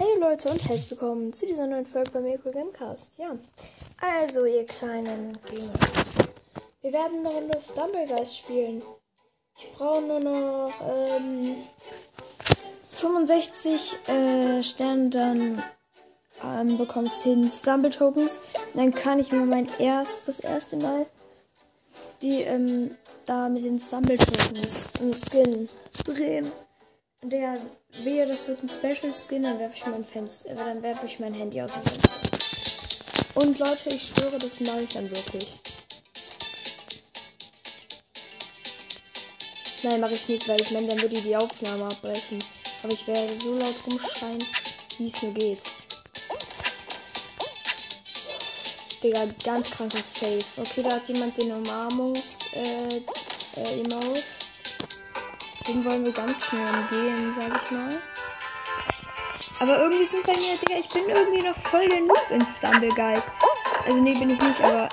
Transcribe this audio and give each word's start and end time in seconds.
Hey 0.00 0.16
Leute 0.20 0.50
und 0.50 0.62
herzlich 0.62 0.92
willkommen 0.92 1.32
zu 1.32 1.44
dieser 1.44 1.66
neuen 1.66 1.84
Folge 1.84 2.12
bei 2.12 2.20
Mirko 2.20 2.52
Gamecast. 2.52 3.18
Ja, 3.18 3.36
also 4.00 4.44
ihr 4.44 4.64
kleinen 4.64 5.36
Gamers. 5.42 5.70
Wir 6.82 6.92
werden 6.92 7.26
eine 7.26 7.34
Runde 7.34 7.60
Stumblegeist 7.60 8.36
spielen. 8.36 8.84
Ich 9.56 9.72
brauche 9.72 10.00
nur 10.02 10.20
noch 10.20 10.72
ähm, 10.88 11.64
65 12.94 14.08
äh, 14.08 14.62
Sterne, 14.62 15.10
dann 15.10 15.64
ähm, 16.44 16.78
bekomme 16.78 17.08
ich 17.08 17.18
10 17.18 17.50
Stumble 17.50 17.90
Tokens. 17.90 18.38
Dann 18.74 18.94
kann 18.94 19.18
ich 19.18 19.32
mir 19.32 19.44
mein 19.46 19.68
erst, 19.80 20.28
das 20.28 20.38
erste 20.38 20.76
Mal 20.76 21.06
die 22.22 22.42
ähm, 22.42 22.96
da 23.26 23.48
mit 23.48 23.64
den 23.64 23.80
Stumble 23.80 24.16
Tokens 24.16 24.92
einen 25.00 25.12
Skin 25.12 25.68
drehen. 26.04 26.52
Der, 27.22 27.60
wehe, 28.04 28.26
das 28.26 28.46
wird 28.46 28.62
ein 28.62 28.68
Special 28.68 29.12
Skin, 29.12 29.42
dann 29.42 29.58
werfe 29.58 29.76
ich 29.76 29.86
mein 29.86 30.04
Fenster, 30.04 30.50
äh, 30.50 30.54
dann 30.54 30.82
werfe 30.82 31.06
ich 31.06 31.18
mein 31.18 31.34
Handy 31.34 31.60
aus 31.60 31.72
dem 31.72 31.82
Fenster. 31.82 32.14
Und 33.34 33.58
Leute, 33.58 33.90
ich 33.90 34.08
schwöre, 34.08 34.38
das 34.38 34.60
mache 34.60 34.82
ich 34.82 34.92
dann 34.92 35.10
wirklich. 35.10 35.48
Nein, 39.82 40.00
mache 40.00 40.14
ich 40.14 40.28
nicht, 40.28 40.48
weil 40.48 40.60
ich 40.60 40.70
meine, 40.70 40.86
dann 40.86 41.02
würde 41.02 41.20
die 41.20 41.36
Aufnahme 41.36 41.86
abbrechen. 41.86 42.38
Aber 42.84 42.92
ich 42.92 43.04
werde 43.08 43.36
so 43.36 43.58
laut 43.58 43.74
rumschreien, 43.84 44.44
wie 44.98 45.08
es 45.08 45.20
nur 45.20 45.34
geht. 45.34 45.58
Digga, 49.02 49.26
ganz 49.42 49.72
krankes 49.72 50.14
Safe. 50.14 50.44
Okay, 50.56 50.82
da 50.84 50.92
hat 50.92 51.08
jemand 51.08 51.36
den 51.36 51.50
Umarmungs-Emote. 51.50 53.02
Äh, 53.56 53.62
äh, 53.62 54.37
den 55.68 55.84
wollen 55.84 56.04
wir 56.04 56.12
ganz 56.12 56.44
schnell 56.46 56.66
umgehen, 56.66 57.36
sag 57.38 57.62
ich 57.62 57.70
mal. 57.70 58.00
Aber 59.60 59.78
irgendwie 59.78 60.06
sind 60.06 60.24
bei 60.24 60.34
mir, 60.34 60.56
Digga, 60.56 60.80
ich 60.80 60.88
bin 60.88 61.08
irgendwie 61.08 61.46
noch 61.46 61.56
voll 61.68 61.88
der 61.88 62.00
Noob 62.00 62.30
in 62.30 62.46
Stumble 62.56 62.88
Guide. 62.88 63.22
Also 63.84 64.00
nee, 64.00 64.14
bin 64.14 64.30
ich 64.30 64.40
nicht, 64.40 64.60
aber 64.62 64.88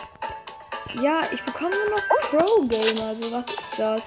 ja, 1.02 1.22
ich 1.32 1.42
bekomme 1.44 1.76
nur 1.76 1.98
noch 1.98 2.08
Pro-Gamer. 2.30 3.16
So, 3.16 3.32
was 3.32 3.46
ist 3.46 3.78
das? 3.78 4.02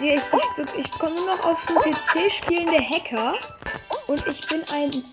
Ja, 0.00 0.14
ich, 0.14 0.22
ich, 0.56 0.86
ich 0.86 0.90
komme 0.92 1.14
nur 1.16 1.26
noch 1.26 1.44
auf 1.44 1.66
dem 1.66 1.76
PC 1.76 2.32
spielende 2.32 2.78
Hacker. 2.78 3.34
Und 4.06 4.26
ich 4.26 4.46
bin 4.46 4.64
ein. 4.72 5.04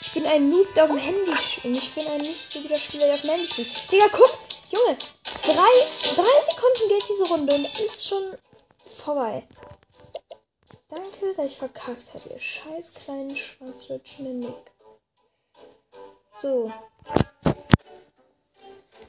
Ich 0.00 0.12
bin 0.14 0.26
ein 0.26 0.48
Noob, 0.48 0.72
der 0.74 0.84
auf 0.84 0.90
dem 0.90 0.98
Handy 0.98 1.36
spielt. 1.36 1.82
Ich 1.82 1.94
bin 1.94 2.06
ein 2.06 2.20
nicht 2.20 2.52
so 2.52 2.60
guter 2.60 2.78
Spieler, 2.78 3.06
der 3.06 3.14
auf 3.14 3.22
dem 3.22 3.30
Handy 3.30 3.48
spielt. 3.48 3.90
Digga, 3.90 4.06
guck! 4.12 4.38
Junge! 4.70 4.96
Drei, 5.42 6.14
drei 6.14 6.40
Sekunden 6.50 6.88
geht 6.88 7.04
diese 7.08 7.24
Runde 7.24 7.54
und 7.54 7.64
es 7.64 7.80
ist 7.80 8.08
schon 8.08 8.36
vorbei. 9.08 9.42
Danke, 10.90 11.32
dass 11.34 11.46
ich 11.46 11.56
verkackt 11.56 12.12
habe, 12.12 12.28
ihr 12.28 12.38
scheiß 12.38 12.92
kleinen 12.92 13.34
schwanzlutschenden 13.34 14.40
Nick. 14.40 14.72
So. 16.36 16.70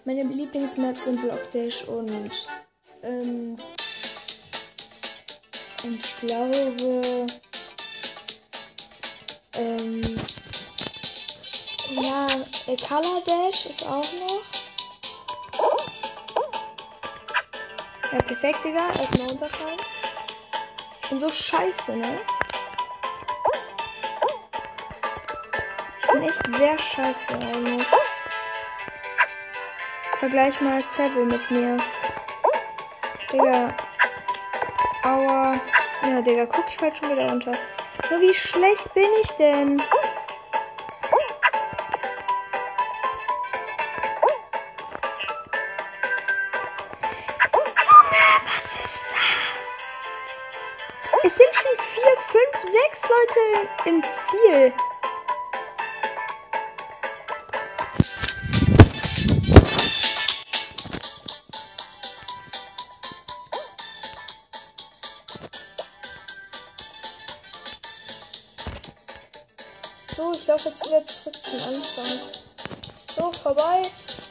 Meine 0.06 0.24
Lieblingsmaps 0.24 1.04
sind 1.04 1.20
Blockdash 1.20 1.84
und 1.84 2.48
ähm, 3.04 3.58
und 5.84 5.96
ich 6.06 6.16
glaube 6.22 7.28
ähm, 9.56 10.18
ja, 11.90 12.28
Color 12.88 13.22
Dash 13.26 13.66
ist 13.66 13.86
auch 13.86 14.14
noch. 14.14 14.59
Ja, 18.12 18.22
perfekt, 18.24 18.64
Digga. 18.64 18.88
Erstmal 19.00 19.28
runterfallen. 19.28 19.80
Ich 21.04 21.10
bin 21.10 21.20
so 21.20 21.30
scheiße, 21.30 21.92
ne? 21.92 22.20
Ich 26.02 26.12
bin 26.12 26.24
echt 26.24 26.58
sehr 26.58 26.78
scheiße 26.78 27.34
eigentlich. 27.34 27.88
Vergleich 30.18 30.60
mal 30.62 30.84
Seville 30.98 31.26
mit 31.26 31.52
mir. 31.52 31.78
Digga. 33.32 33.76
Aua. 35.04 35.60
Ja, 36.02 36.22
Digga, 36.22 36.46
guck, 36.48 36.66
ich 36.68 36.78
fall 36.78 36.92
schon 36.96 37.12
wieder 37.12 37.30
runter. 37.30 37.52
So, 38.10 38.20
wie 38.20 38.34
schlecht 38.34 38.92
bin 38.96 39.10
ich 39.22 39.30
denn? 39.34 39.82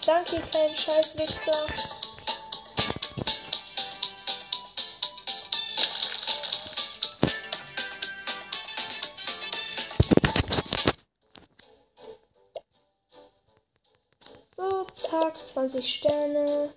Danke, 0.09 0.41
kein 0.51 0.71
Scheißwichser. 0.71 1.53
So, 14.57 14.87
zack, 14.95 15.47
20 15.47 15.95
Sterne. 15.97 16.73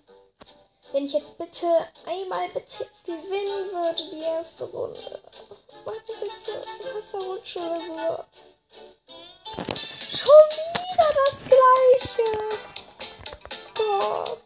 Wenn 0.92 1.06
ich 1.06 1.14
jetzt 1.14 1.38
bitte 1.38 1.88
einmal 2.06 2.50
bitte 2.50 2.86
gewinnen 3.06 3.72
würde, 3.72 4.10
die 4.10 4.24
erste 4.24 4.66
Runde. 4.66 5.22
Warte 5.86 6.14
bitte, 6.20 6.66
Wasserrutsche 6.94 7.60
oder 7.60 7.80
so. 7.80 8.26
Schon 10.18 10.50
wieder 10.52 11.14
das 11.14 11.38
gleiche. 11.48 12.71
Gott. 14.02 14.40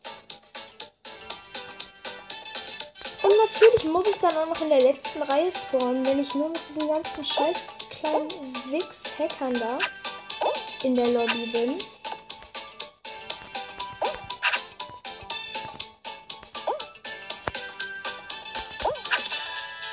Und 3.24 3.32
natürlich 3.38 3.84
muss 3.86 4.06
ich 4.08 4.18
dann 4.18 4.36
auch 4.38 4.48
noch 4.48 4.62
in 4.62 4.70
der 4.70 4.82
letzten 4.82 5.22
Reihe 5.24 5.52
spawnen, 5.52 6.06
wenn 6.06 6.20
ich 6.20 6.34
nur 6.36 6.50
mit 6.50 6.60
diesen 6.70 6.88
ganzen 6.88 7.26
scheiß 7.26 7.58
kleinen 7.90 8.30
Wix-Hackern 8.70 9.54
da 9.54 9.78
in 10.84 10.96
der 10.96 11.08
Lobby 11.08 11.46
bin. 11.52 11.80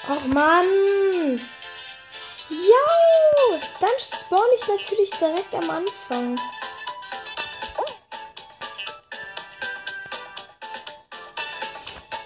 Och 0.09 0.27
Mann! 0.27 1.41
Ja! 2.51 3.59
Dann 3.81 3.91
spawn 3.99 4.41
ich 4.61 4.67
natürlich 4.67 5.11
direkt 5.11 5.55
am 5.55 5.71
Anfang. 5.71 6.39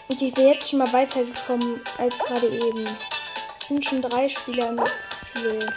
Und 0.08 0.22
ich 0.22 0.32
bin 0.32 0.48
jetzt 0.48 0.70
schon 0.70 0.78
mal 0.78 0.92
weitergekommen 0.92 1.80
als 1.98 2.16
gerade 2.18 2.48
eben. 2.48 2.86
Es 3.60 3.68
sind 3.68 3.84
schon 3.84 4.02
drei 4.02 4.28
Spieler 4.28 4.68
im 4.68 4.80
Ziel. 5.32 5.72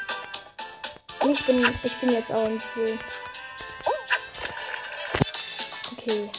Und 1.22 1.32
ich 1.32 1.46
bin, 1.46 1.66
ich 1.84 1.94
bin 2.00 2.12
jetzt 2.12 2.32
auch 2.32 2.46
im 2.46 2.62
Ziel. 2.74 3.00
Okay. 5.92 6.30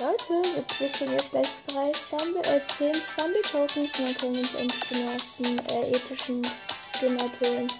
Leute, 0.00 0.48
wir 0.78 0.88
kriegen 0.88 1.12
jetzt 1.12 1.30
gleich 1.30 1.48
drei 1.66 1.92
Stumble, 1.94 2.42
äh, 2.42 2.60
10 2.66 2.94
Stumble 2.94 3.42
Tokens 3.42 3.98
und 3.98 4.06
dann 4.06 4.14
können 4.16 4.34
wir 4.34 4.42
uns 4.42 4.54
endlich 4.54 4.88
den 4.88 5.08
ersten 5.08 5.58
äh, 5.68 5.96
epischen 5.96 6.42
Skin 6.72 7.20
abholen. 7.20 7.72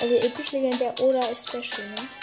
Also 0.00 0.14
episch 0.16 0.52
legendär 0.52 0.94
oder 1.00 1.22
Special, 1.34 1.88
ne? 1.88 2.21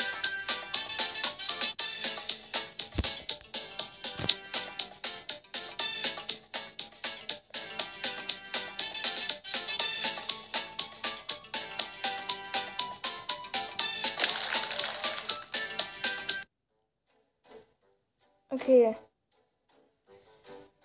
Okay. 18.69 18.95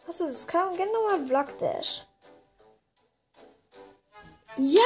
Was 0.07 0.19
ist 0.21 0.31
es? 0.31 0.47
Kann 0.47 0.75
genau 0.75 1.05
mal 1.07 1.19
Block 1.19 1.59
Dash. 1.59 2.03
Ja, 4.57 4.81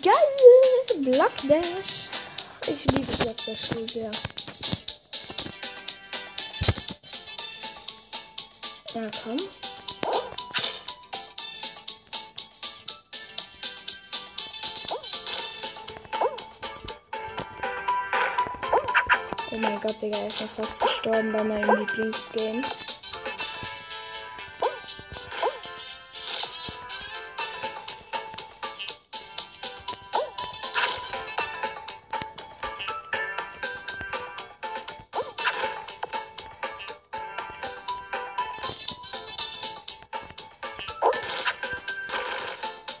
geil! 0.00 1.02
Block 1.02 1.32
Dash. 1.48 2.08
Ich 2.68 2.84
liebe 2.92 3.10
Block 3.16 3.36
Dash 3.46 3.68
so 3.68 3.84
sehr. 3.84 4.12
Ja, 8.94 9.10
komm. 9.24 9.38
Gott, 19.86 20.02
Digga, 20.02 20.18
er 20.18 20.26
ist 20.26 20.40
noch 20.40 20.50
fast 20.50 20.80
gestorben 20.80 21.32
bei 21.32 21.44
meinem 21.44 21.78
Lieblingsgame. 21.78 22.64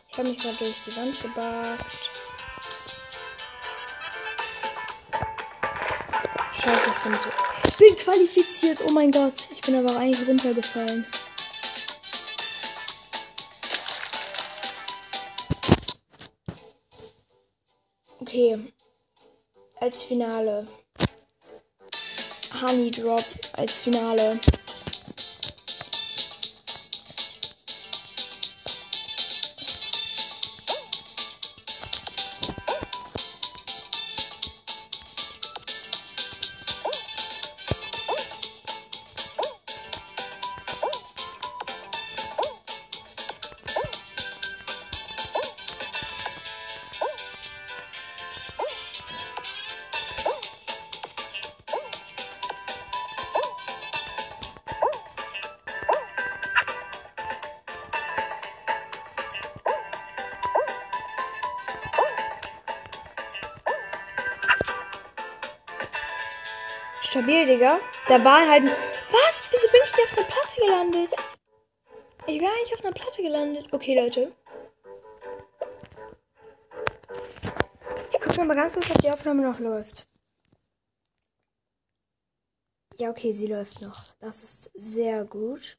Ich 0.08 0.18
habe 0.18 0.28
mich 0.28 0.38
gerade 0.38 0.56
durch 0.56 0.76
die 0.86 0.96
Wand 0.96 1.20
gebackt. 1.20 1.95
Qualifiziert. 8.16 8.82
Oh 8.86 8.92
mein 8.92 9.10
Gott. 9.10 9.48
Ich 9.50 9.60
bin 9.60 9.76
aber 9.76 9.96
eigentlich 9.96 10.26
runtergefallen. 10.26 11.04
Okay. 18.20 18.72
Als 19.80 20.02
Finale. 20.02 20.66
Honey 22.62 22.90
Drop 22.90 23.24
als 23.52 23.78
Finale. 23.78 24.40
Digga. 67.56 67.80
Da 68.06 68.22
war 68.22 68.46
halt. 68.46 68.64
Was? 68.64 69.50
Wieso 69.50 69.66
bin 69.72 69.80
ich 69.84 69.94
hier 69.94 70.04
auf 70.04 70.18
einer 70.18 70.26
Platte 70.26 70.60
gelandet? 70.60 71.10
Ich 72.26 72.40
wäre 72.40 72.52
eigentlich 72.52 72.74
auf 72.74 72.84
einer 72.84 72.92
Platte 72.92 73.22
gelandet. 73.22 73.72
Okay, 73.72 73.98
Leute. 73.98 74.32
Ich 78.12 78.20
gucke 78.20 78.44
mal 78.44 78.54
ganz 78.54 78.74
kurz, 78.74 78.90
ob 78.90 79.00
die 79.00 79.10
Aufnahme 79.10 79.42
noch 79.42 79.58
läuft. 79.58 80.06
Ja, 82.98 83.10
okay, 83.10 83.32
sie 83.32 83.46
läuft 83.46 83.80
noch. 83.80 84.02
Das 84.20 84.42
ist 84.42 84.70
sehr 84.74 85.24
gut. 85.24 85.78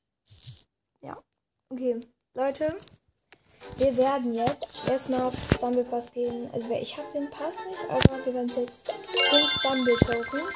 Ja. 1.01 1.21
Okay, 1.69 1.99
Leute. 2.33 2.75
Wir 3.77 3.97
werden 3.97 4.33
jetzt 4.33 4.89
erstmal 4.89 5.21
auf 5.21 5.35
den 5.35 5.57
Stumble 5.57 5.83
Pass 5.83 6.11
gehen. 6.11 6.49
Also 6.53 6.69
ich 6.71 6.97
habe 6.97 7.11
den 7.11 7.29
Pass 7.29 7.57
nicht, 7.65 7.89
aber 7.89 8.25
wir 8.25 8.33
werden 8.33 8.49
jetzt 8.49 8.85
10 8.85 8.93
Stumble 9.41 9.95
Tokens. 9.97 10.55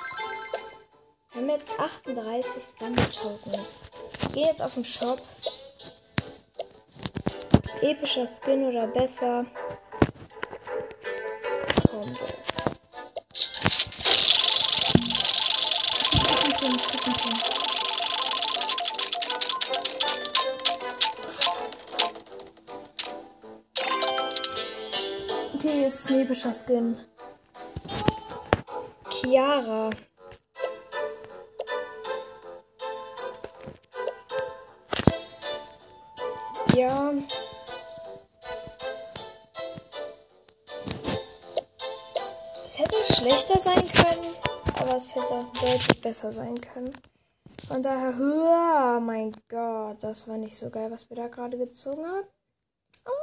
Wir 1.41 1.53
haben 1.53 1.59
jetzt 1.59 1.79
38 1.79 2.51
Stumble 2.75 3.09
Tokens. 3.09 3.85
Geh 4.31 4.41
jetzt 4.41 4.61
auf 4.61 4.75
den 4.75 4.85
Shop. 4.85 5.19
Epischer 7.81 8.27
Skin 8.27 8.63
oder 8.65 8.85
besser. 8.85 9.47
Combo. 11.89 12.19
Okay, 25.55 25.85
ist 25.87 26.07
ein 26.07 26.19
epischer 26.19 26.53
Skin. 26.53 26.97
Chiara. 29.09 29.89
Ja. 36.81 37.13
Es 42.65 42.79
hätte 42.79 43.13
schlechter 43.13 43.59
sein 43.59 43.87
können, 43.91 44.35
aber 44.73 44.97
es 44.97 45.13
hätte 45.13 45.29
auch 45.29 45.53
deutlich 45.53 46.01
besser 46.01 46.31
sein 46.31 46.59
können. 46.59 46.91
Von 47.67 47.83
daher, 47.83 48.15
oh 48.19 48.99
mein 48.99 49.31
Gott, 49.47 50.03
das 50.03 50.27
war 50.27 50.37
nicht 50.37 50.57
so 50.57 50.71
geil, 50.71 50.89
was 50.89 51.07
wir 51.11 51.17
da 51.17 51.27
gerade 51.27 51.55
gezogen 51.59 52.03
haben. 52.03 52.27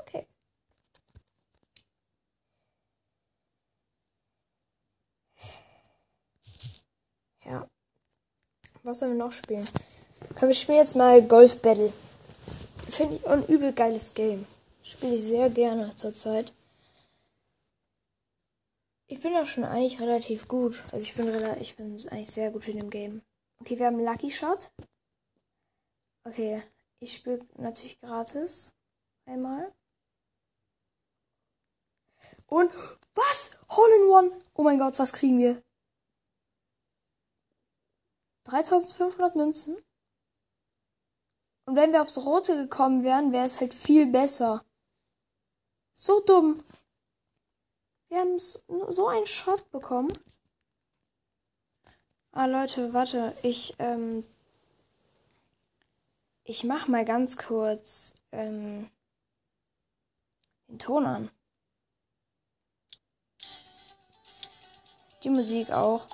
Okay. 0.02 0.28
Ja. 7.44 7.66
Was 8.84 9.00
sollen 9.00 9.19
wir 9.19 9.25
noch 9.25 9.32
spielen? 9.32 9.66
Können 10.37 10.52
wir 10.52 10.55
spielen 10.55 10.78
jetzt 10.78 10.94
mal 10.94 11.20
Golf 11.22 11.60
Battle. 11.60 11.93
Finde 12.98 13.14
ich 13.14 13.28
ein 13.28 13.46
übel 13.46 13.72
geiles 13.72 14.12
Game. 14.12 14.44
Spiele 14.82 15.14
ich 15.14 15.22
sehr 15.22 15.50
gerne 15.50 15.94
zurzeit. 15.94 16.52
Ich 19.06 19.20
bin 19.20 19.36
auch 19.36 19.46
schon 19.46 19.62
eigentlich 19.62 20.00
relativ 20.00 20.48
gut. 20.48 20.82
Also 20.90 21.04
ich 21.04 21.14
bin 21.14 21.28
ich 21.60 21.76
bin 21.76 21.92
eigentlich 22.10 22.28
sehr 22.28 22.50
gut 22.50 22.66
in 22.66 22.80
dem 22.80 22.90
Game. 22.90 23.22
Okay, 23.60 23.78
wir 23.78 23.86
haben 23.86 24.04
Lucky 24.04 24.32
Shot. 24.32 24.72
Okay, 26.24 26.60
ich 26.98 27.12
spiele 27.12 27.46
natürlich 27.56 28.00
gratis. 28.00 28.74
Einmal. 29.26 29.72
Und 32.46 32.72
was? 33.14 33.60
Hole 33.69 33.94
in 33.94 34.10
One. 34.10 34.43
Oh 34.55 34.64
mein 34.64 34.81
Gott, 34.81 34.98
was 34.98 35.12
kriegen 35.12 35.38
wir? 35.38 35.62
3500 38.46 39.36
Münzen. 39.36 39.76
Und 41.69 41.77
wenn 41.77 41.93
wir 41.93 42.01
aufs 42.01 42.25
Rote 42.25 42.56
gekommen 42.56 43.05
wären, 43.05 43.31
wäre 43.31 43.44
es 43.44 43.60
halt 43.60 43.75
viel 43.75 44.06
besser. 44.06 44.65
So 45.93 46.20
dumm. 46.20 46.65
Wir 48.08 48.20
haben 48.20 48.39
so 48.39 49.06
einen 49.08 49.27
Shot 49.27 49.70
bekommen. 49.70 50.10
Ah, 52.32 52.46
Leute, 52.46 52.94
warte. 52.94 53.37
Ich, 53.43 53.75
ähm. 53.79 54.25
Ich 56.43 56.65
mach 56.65 56.89
mal 56.89 57.05
ganz 57.05 57.37
kurz, 57.37 58.15
ähm. 58.32 58.91
Den 60.69 60.79
Ton 60.79 61.05
an. 61.05 61.31
Die 65.22 65.29
Musik 65.29 65.70
auch. 65.70 66.06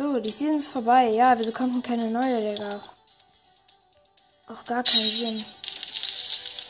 So, 0.00 0.18
die 0.18 0.30
Season 0.30 0.56
ist 0.56 0.68
vorbei. 0.68 1.10
Ja, 1.10 1.38
wieso 1.38 1.52
kommt 1.52 1.74
denn 1.74 1.82
keine 1.82 2.10
neue, 2.10 2.40
Digga? 2.40 2.80
Auch 4.46 4.64
gar 4.64 4.82
keinen 4.82 5.02
Sinn. 5.02 5.44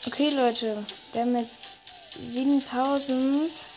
Okay, 0.05 0.31
Leute. 0.31 0.83
Wir 1.13 1.21
haben 1.21 1.37
jetzt 1.37 1.79
7000. 2.19 3.67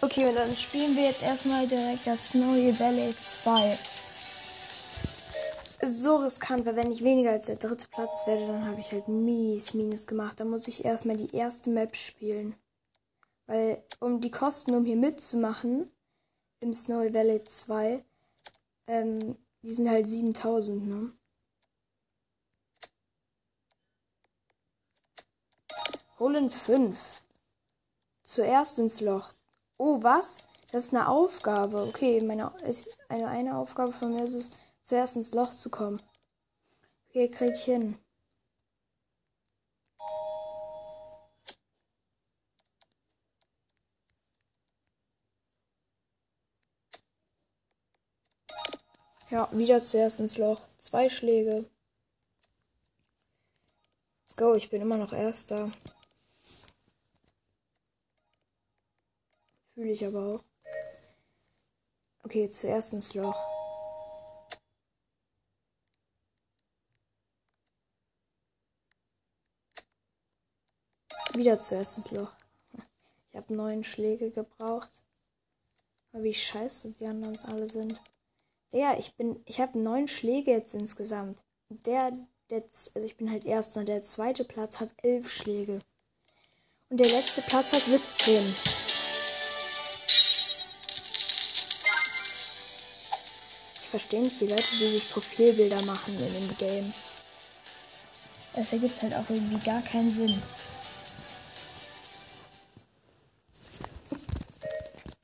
Okay, 0.00 0.28
und 0.28 0.36
dann 0.36 0.56
spielen 0.56 0.94
wir 0.94 1.06
jetzt 1.06 1.24
erstmal 1.24 1.66
direkt 1.66 2.06
das 2.06 2.28
Snowy 2.28 2.78
Valley 2.78 3.12
2. 3.20 3.76
So 5.82 6.18
riskant, 6.18 6.64
weil 6.66 6.76
wenn 6.76 6.92
ich 6.92 7.02
weniger 7.02 7.32
als 7.32 7.46
der 7.46 7.56
dritte 7.56 7.88
Platz 7.88 8.28
werde, 8.28 8.46
dann 8.46 8.64
habe 8.64 8.80
ich 8.80 8.92
halt 8.92 9.08
mies 9.08 9.74
Minus 9.74 10.06
gemacht. 10.06 10.38
Dann 10.38 10.50
muss 10.50 10.68
ich 10.68 10.84
erstmal 10.84 11.16
die 11.16 11.34
erste 11.34 11.68
Map 11.70 11.96
spielen. 11.96 12.54
Weil, 13.46 13.82
um 13.98 14.20
die 14.20 14.30
Kosten, 14.30 14.76
um 14.76 14.84
hier 14.84 14.94
mitzumachen, 14.94 15.90
im 16.60 16.72
Snowy 16.72 17.12
Valley 17.12 17.44
2, 17.44 18.04
ähm, 18.86 19.36
die 19.62 19.74
sind 19.74 19.88
halt 19.88 20.08
7000, 20.08 20.86
ne? 20.86 21.12
Holen 26.18 26.50
5. 26.50 26.98
Zuerst 28.22 28.78
ins 28.78 29.00
Loch. 29.00 29.32
Oh, 29.76 30.02
was? 30.02 30.42
Das 30.72 30.86
ist 30.86 30.94
eine 30.94 31.08
Aufgabe. 31.08 31.82
Okay, 31.82 32.20
meine, 32.20 32.52
eine, 33.08 33.28
eine 33.28 33.56
Aufgabe 33.56 33.92
von 33.92 34.12
mir 34.12 34.24
ist 34.24 34.34
es, 34.34 34.50
zuerst 34.82 35.16
ins 35.16 35.32
Loch 35.32 35.54
zu 35.54 35.70
kommen. 35.70 36.02
Okay, 37.08 37.28
krieg 37.28 37.54
ich 37.54 37.64
hin. 37.64 37.98
Ja, 49.30 49.46
wieder 49.52 49.78
zuerst 49.78 50.20
ins 50.20 50.38
Loch. 50.38 50.62
Zwei 50.78 51.10
Schläge. 51.10 51.68
Let's 54.22 54.36
go, 54.36 54.54
ich 54.54 54.70
bin 54.70 54.80
immer 54.80 54.96
noch 54.96 55.12
Erster. 55.12 55.70
Fühle 59.74 59.90
ich 59.90 60.04
aber 60.06 60.36
auch. 60.36 60.44
Okay, 62.22 62.48
zuerst 62.48 62.94
ins 62.94 63.12
Loch. 63.14 63.36
Wieder 71.34 71.60
zuerst 71.60 71.98
ins 71.98 72.10
Loch. 72.12 72.32
Ich 73.26 73.36
habe 73.36 73.54
neun 73.54 73.84
Schläge 73.84 74.30
gebraucht. 74.30 75.04
Aber 76.12 76.22
wie 76.22 76.34
scheiße 76.34 76.92
die 76.92 77.06
anderen 77.06 77.38
alle 77.44 77.68
sind. 77.68 78.00
Der, 78.72 78.98
ich 78.98 79.14
bin, 79.14 79.42
ich 79.46 79.60
habe 79.60 79.78
neun 79.78 80.08
Schläge 80.08 80.50
jetzt 80.50 80.74
insgesamt. 80.74 81.42
Der, 81.70 82.12
der, 82.50 82.62
also 82.62 83.06
ich 83.06 83.16
bin 83.16 83.30
halt 83.30 83.44
Erster. 83.44 83.84
Der 83.84 84.02
zweite 84.02 84.44
Platz 84.44 84.80
hat 84.80 84.90
elf 85.02 85.30
Schläge. 85.30 85.80
Und 86.90 87.00
der 87.00 87.08
letzte 87.08 87.42
Platz 87.42 87.72
hat 87.72 87.82
17. 87.82 88.54
Ich 93.82 93.88
verstehe 93.88 94.20
nicht 94.20 94.38
die 94.38 94.46
Leute, 94.46 94.76
die 94.78 94.90
sich 94.90 95.10
Profilbilder 95.10 95.82
machen 95.82 96.14
in 96.18 96.32
dem 96.34 96.56
Game. 96.58 96.92
Das 98.54 98.72
ergibt 98.72 99.00
halt 99.00 99.14
auch 99.14 99.30
irgendwie 99.30 99.64
gar 99.64 99.80
keinen 99.80 100.10
Sinn. 100.10 100.42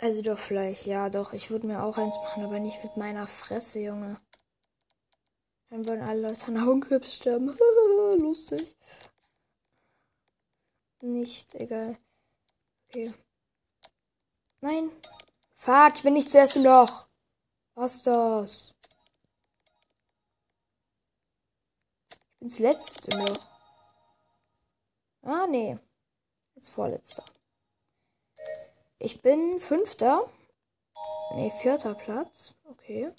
Also 0.04 0.20
doch 0.20 0.38
vielleicht, 0.38 0.84
ja 0.84 1.08
doch. 1.08 1.32
Ich 1.32 1.48
würde 1.48 1.66
mir 1.66 1.82
auch 1.82 1.96
eins 1.96 2.18
machen, 2.18 2.44
aber 2.44 2.60
nicht 2.60 2.84
mit 2.84 2.98
meiner 2.98 3.26
Fresse, 3.26 3.80
Junge. 3.80 4.20
Dann 5.70 5.86
würden 5.86 6.02
alle 6.02 6.20
Leute 6.20 6.48
an 6.48 6.58
Augenkrebs 6.58 7.14
sterben. 7.14 7.56
Lustig. 8.18 8.76
Nicht, 11.00 11.54
egal. 11.54 11.96
Okay. 12.86 13.14
Nein. 14.60 14.90
Fuck, 15.54 15.92
ich 15.94 16.02
bin 16.02 16.12
nicht 16.12 16.28
zuerst 16.28 16.56
im 16.56 16.64
Loch. 16.64 17.06
Was 17.74 18.02
das? 18.02 18.76
Ich 22.10 22.38
bin 22.40 22.50
zuletzt 22.50 23.08
im 23.08 23.20
Loch. 23.20 23.46
Ah, 25.22 25.46
nee. 25.46 25.78
Jetzt 26.56 26.72
vorletzter. 26.72 27.24
Ich 29.04 29.20
bin 29.20 29.60
fünfter. 29.60 30.26
Ne, 31.34 31.50
vierter 31.60 31.94
Platz. 31.94 32.58
Okay. 32.64 33.12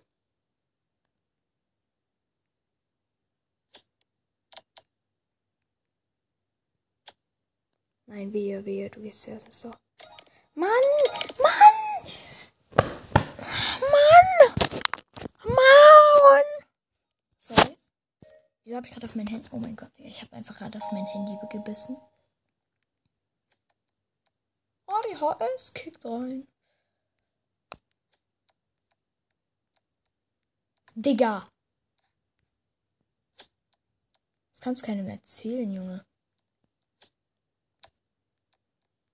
Nein, 8.07 8.33
wehe, 8.33 8.65
wehe, 8.65 8.89
du 8.89 8.99
gehst 9.01 9.21
zuerst 9.21 9.45
ins 9.45 9.63
Loch. 9.63 9.77
Mann! 10.55 10.71
Mann! 11.37 12.11
Mann! 13.91 14.55
Mann! 15.43 16.43
Sorry. 17.37 17.77
Wieso 18.63 18.75
habe 18.75 18.87
ich 18.87 18.93
gerade 18.93 19.05
auf 19.05 19.13
mein 19.13 19.27
Handy... 19.27 19.47
Oh 19.51 19.57
mein 19.57 19.75
Gott, 19.75 19.91
ich 19.99 20.23
habe 20.23 20.35
einfach 20.35 20.57
gerade 20.57 20.79
auf 20.79 20.91
mein 20.91 21.05
Handy 21.05 21.37
gebissen. 21.51 21.95
ADHS 25.21 25.73
kickt 25.73 26.05
rein. 26.05 26.47
Digga. 30.95 31.47
Das 34.51 34.61
kannst 34.61 34.81
du 34.81 34.85
keinem 34.87 35.09
erzählen, 35.09 35.71
Junge. 35.71 36.05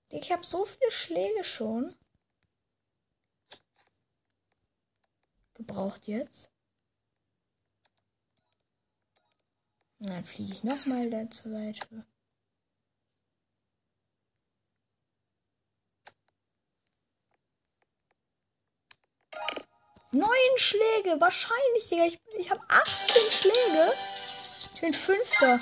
Ich 0.10 0.31
habe 0.31 0.43
so 0.46 0.65
viele 0.65 0.91
Schläge 0.91 1.43
schon. 1.43 1.96
Gebraucht 5.53 6.08
jetzt. 6.08 6.51
Dann 10.00 10.25
fliege 10.25 10.53
ich 10.53 10.63
nochmal 10.63 11.10
da 11.10 11.29
zur 11.29 11.51
Seite. 11.51 12.05
Neun 20.13 20.30
Schläge, 20.58 21.22
wahrscheinlich, 21.22 21.88
Digga. 21.89 22.06
Ich, 22.06 22.20
ich 22.38 22.51
habe 22.51 22.62
18 22.68 23.32
Schläge. 23.32 23.94
Ich 24.74 24.82
bin 24.82 24.94
Fünfter. 24.94 25.60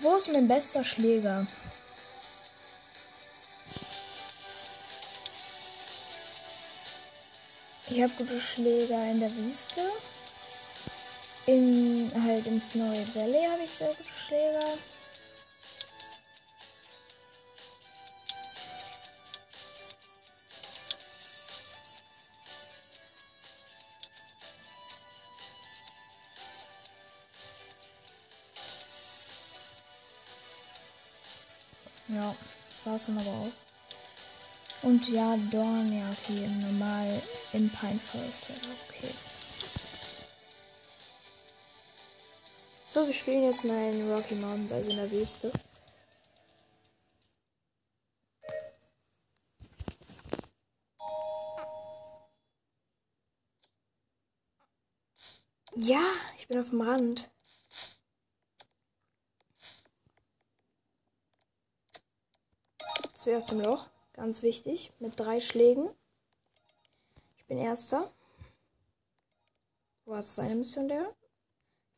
Wo 0.00 0.16
ist 0.16 0.32
mein 0.32 0.48
bester 0.48 0.82
Schläger? 0.82 1.46
Ich 7.86 8.02
habe 8.02 8.12
gute 8.16 8.40
Schläger 8.40 9.10
in 9.10 9.20
der 9.20 9.34
Wüste. 9.36 9.82
In 11.46 12.10
halt 12.24 12.46
im 12.46 12.58
Snowy 12.58 13.06
Valley 13.14 13.44
habe 13.44 13.64
ich 13.64 13.70
sehr 13.70 13.88
gute 13.88 14.08
Schläger. 14.08 14.78
Ja, 32.08 32.34
das 32.68 32.86
war's 32.86 33.06
dann 33.06 33.18
aber 33.18 33.30
auch. 33.30 33.73
Und 34.84 35.08
ja, 35.08 35.34
Dorn, 35.50 35.90
ja, 35.90 36.10
okay, 36.10 36.46
normal 36.60 37.22
im 37.54 37.70
Pine 37.70 37.98
Forest, 37.98 38.50
ja, 38.50 38.54
okay. 38.86 39.14
So, 42.84 43.06
wir 43.06 43.14
spielen 43.14 43.44
jetzt 43.44 43.64
mal 43.64 43.94
in 43.94 44.12
Rocky 44.12 44.34
Mountains, 44.34 44.74
also 44.74 44.90
in 44.90 44.96
der 44.98 45.10
Wüste. 45.10 45.50
Ja, 55.76 56.04
ich 56.36 56.46
bin 56.46 56.58
auf 56.58 56.70
dem 56.70 56.82
Rand. 56.82 57.30
Zuerst 63.14 63.50
im 63.52 63.60
Loch. 63.60 63.93
Ganz 64.14 64.42
wichtig. 64.42 64.92
Mit 65.00 65.18
drei 65.18 65.40
Schlägen. 65.40 65.90
Ich 67.36 67.44
bin 67.46 67.58
erster. 67.58 68.10
Wo 70.04 70.14
ist 70.14 70.36
seine 70.36 70.56
Mission 70.56 70.88
der? 70.88 71.14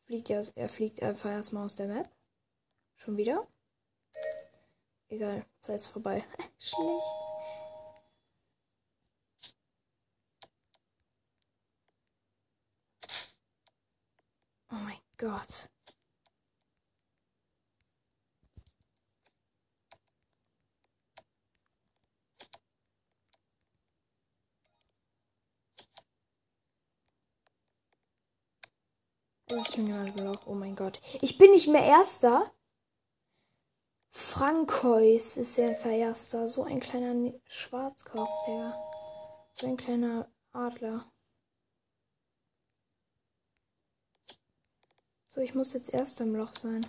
Fliegt 0.05 0.29
ja, 0.29 0.41
er 0.55 0.69
fliegt 0.69 1.01
einfach 1.03 1.29
erstmal 1.29 1.65
aus 1.65 1.75
der 1.75 1.87
Map. 1.87 2.09
Schon 2.95 3.17
wieder. 3.17 3.47
Egal, 5.09 5.45
Zeit 5.59 5.75
ist 5.75 5.87
vorbei. 5.87 6.25
Schlecht. 6.59 6.77
Oh 14.69 14.75
mein 14.75 14.97
Gott. 15.17 15.69
Das 29.47 29.61
ist 29.61 29.75
schon 29.75 29.87
jemand 29.87 30.19
Loch. 30.19 30.45
Oh 30.45 30.53
mein 30.53 30.75
Gott. 30.75 30.99
Ich 31.21 31.37
bin 31.37 31.51
nicht 31.51 31.67
mehr 31.67 31.83
Erster. 31.83 32.53
Frankois 34.09 35.37
ist 35.37 35.57
der 35.57 35.79
Erster. 35.85 36.47
So 36.49 36.63
ein 36.63 36.81
kleiner 36.81 37.33
Schwarzkopf, 37.45 38.29
der. 38.45 38.77
So 39.53 39.67
ein 39.67 39.77
kleiner 39.77 40.29
Adler. 40.51 41.09
So, 45.27 45.39
ich 45.39 45.55
muss 45.55 45.73
jetzt 45.73 45.93
Erster 45.93 46.25
im 46.25 46.35
Loch 46.35 46.51
sein. 46.51 46.85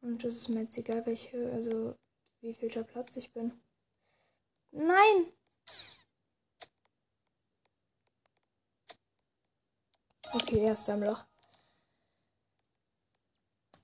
Und 0.00 0.24
es 0.24 0.36
ist 0.36 0.48
mir 0.48 0.62
jetzt 0.62 0.78
egal, 0.78 1.06
welche, 1.06 1.52
also 1.52 1.96
wie 2.40 2.54
vielter 2.54 2.82
Platz 2.82 3.16
ich 3.16 3.32
bin. 3.32 3.60
Nein! 4.70 5.32
Okay, 10.36 10.58
erster 10.58 10.92
im 10.92 11.02
Loch. 11.02 11.24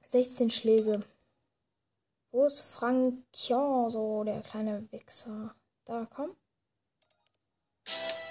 16 0.07 0.51
Schläge. 0.51 1.01
Wo 2.31 2.45
ist 2.45 2.61
Francioso, 2.61 4.23
der 4.23 4.43
kleine 4.43 4.87
Wichser? 4.93 5.55
Da, 5.87 6.07
komm. 6.15 6.37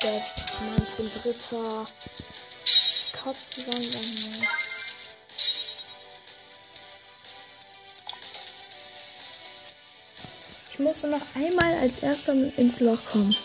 Der, 0.03 0.11
Mann, 0.11 0.83
ich 0.83 0.95
bin 0.97 1.09
Dritter. 1.09 1.85
Kotzen 3.23 3.71
sollen. 3.71 4.47
Ich 10.69 10.77
muss 10.77 11.03
noch 11.05 11.35
einmal 11.35 11.73
als 11.73 11.99
erster 11.99 12.33
ins 12.33 12.81
Loch 12.81 13.03
kommen. 13.05 13.35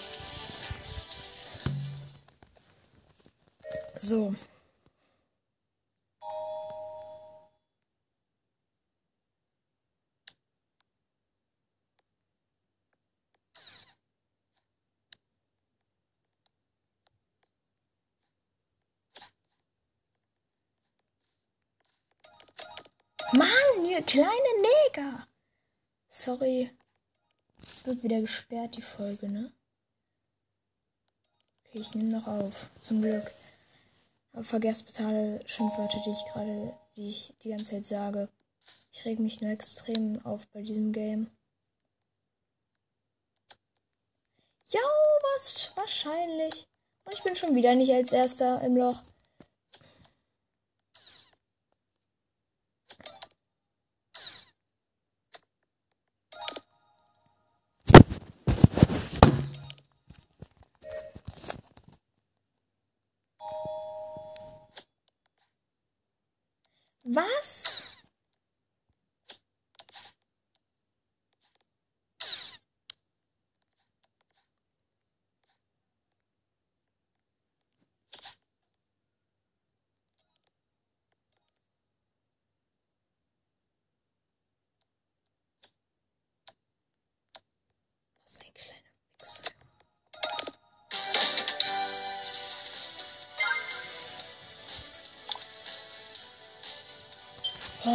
So. 3.97 4.35
Mann, 23.33 23.86
kleine 24.03 24.31
Neger. 24.61 25.27
Sorry. 26.09 26.71
Es 27.63 27.87
wird 27.87 28.03
wieder 28.03 28.21
gesperrt, 28.21 28.77
die 28.77 28.83
Folge, 28.83 29.29
ne? 29.29 29.53
Okay, 31.65 31.79
ich 31.79 31.95
nehme 31.95 32.11
noch 32.11 32.27
auf. 32.27 32.71
Zum 32.81 33.03
Glück. 33.03 33.33
Aber 34.33 34.45
vergesst 34.45 34.87
bitte 34.87 35.07
alle 35.07 35.41
Schimpfwörter, 35.49 36.01
die 36.05 36.11
ich 36.11 36.25
gerade, 36.33 36.79
die 36.97 37.09
ich 37.09 37.35
die 37.43 37.51
ganze 37.51 37.73
Zeit 37.73 37.87
sage. 37.87 38.29
Ich 38.93 39.05
reg 39.05 39.19
mich 39.19 39.41
nur 39.41 39.51
extrem 39.51 40.25
auf 40.25 40.47
bei 40.49 40.63
diesem 40.63 40.93
Game. 40.93 41.31
Ja, 44.69 44.81
was 45.35 45.73
wahrscheinlich. 45.77 46.69
Und 47.05 47.15
ich 47.15 47.23
bin 47.23 47.37
schon 47.37 47.55
wieder 47.55 47.75
nicht 47.75 47.93
als 47.93 48.13
erster 48.13 48.61
im 48.63 48.77
Loch. 48.77 49.03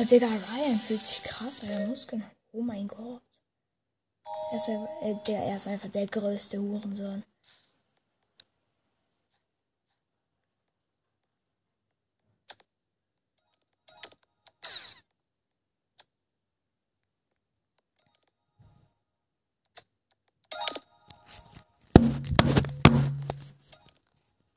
Oh, 0.01 0.03
Digga, 0.03 0.25
Ryan 0.25 0.79
fühlt 0.79 1.05
sich 1.05 1.21
krass, 1.23 1.61
weil 1.61 1.73
er 1.79 1.85
Muskeln 1.87 2.25
hat. 2.25 2.35
Oh 2.53 2.61
mein 2.63 2.87
Gott. 2.87 3.21
Er 4.51 4.57
ist, 4.57 4.67
einfach- 4.67 5.01
äh, 5.03 5.15
der, 5.27 5.43
er 5.43 5.57
ist 5.57 5.67
einfach 5.67 5.89
der 5.89 6.07
größte 6.07 6.57
Hurensohn. 6.57 7.23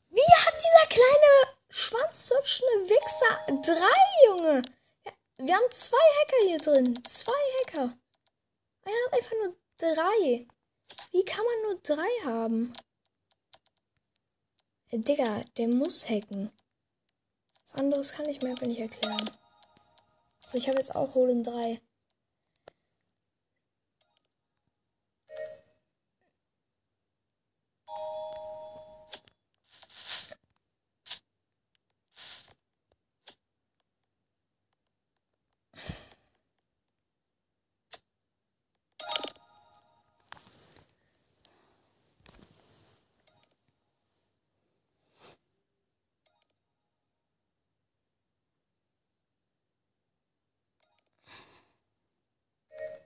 Wie 0.08 0.32
hat 0.40 0.54
dieser 0.56 0.86
kleine 0.88 1.58
schwanzlutschende 1.68 2.88
Wichser 2.88 3.72
drei, 3.74 4.26
Junge? 4.26 4.62
Ja, 5.04 5.12
wir 5.38 5.54
haben 5.56 5.63
zwei 5.74 5.98
Hacker 5.98 6.48
hier 6.48 6.58
drin. 6.58 7.04
Zwei 7.04 7.32
Hacker. 7.60 7.96
Einer 8.84 8.96
hat 9.06 9.12
einfach 9.12 9.36
nur 9.42 9.56
drei. 9.78 10.46
Wie 11.10 11.24
kann 11.24 11.44
man 11.44 11.62
nur 11.62 11.80
drei 11.82 12.08
haben? 12.24 12.74
Äh, 14.90 14.98
Digga, 14.98 15.44
der 15.56 15.68
muss 15.68 16.08
hacken. 16.08 16.50
Was 17.62 17.74
anderes 17.74 18.12
kann 18.12 18.28
ich 18.28 18.42
mir 18.42 18.50
einfach 18.50 18.66
nicht 18.66 18.80
erklären. 18.80 19.30
So, 20.42 20.58
ich 20.58 20.68
habe 20.68 20.78
jetzt 20.78 20.94
auch 20.94 21.14
Holen 21.14 21.42
3. 21.42 21.80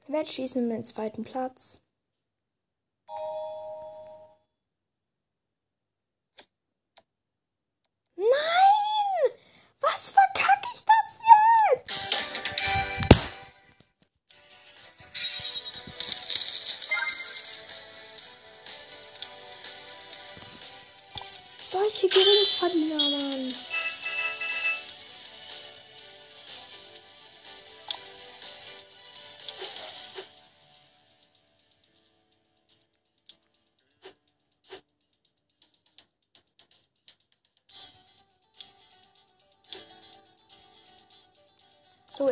Wettschießen 0.09 0.69
dem 0.71 0.85
zweiten 0.85 1.25
Platz. 1.25 1.83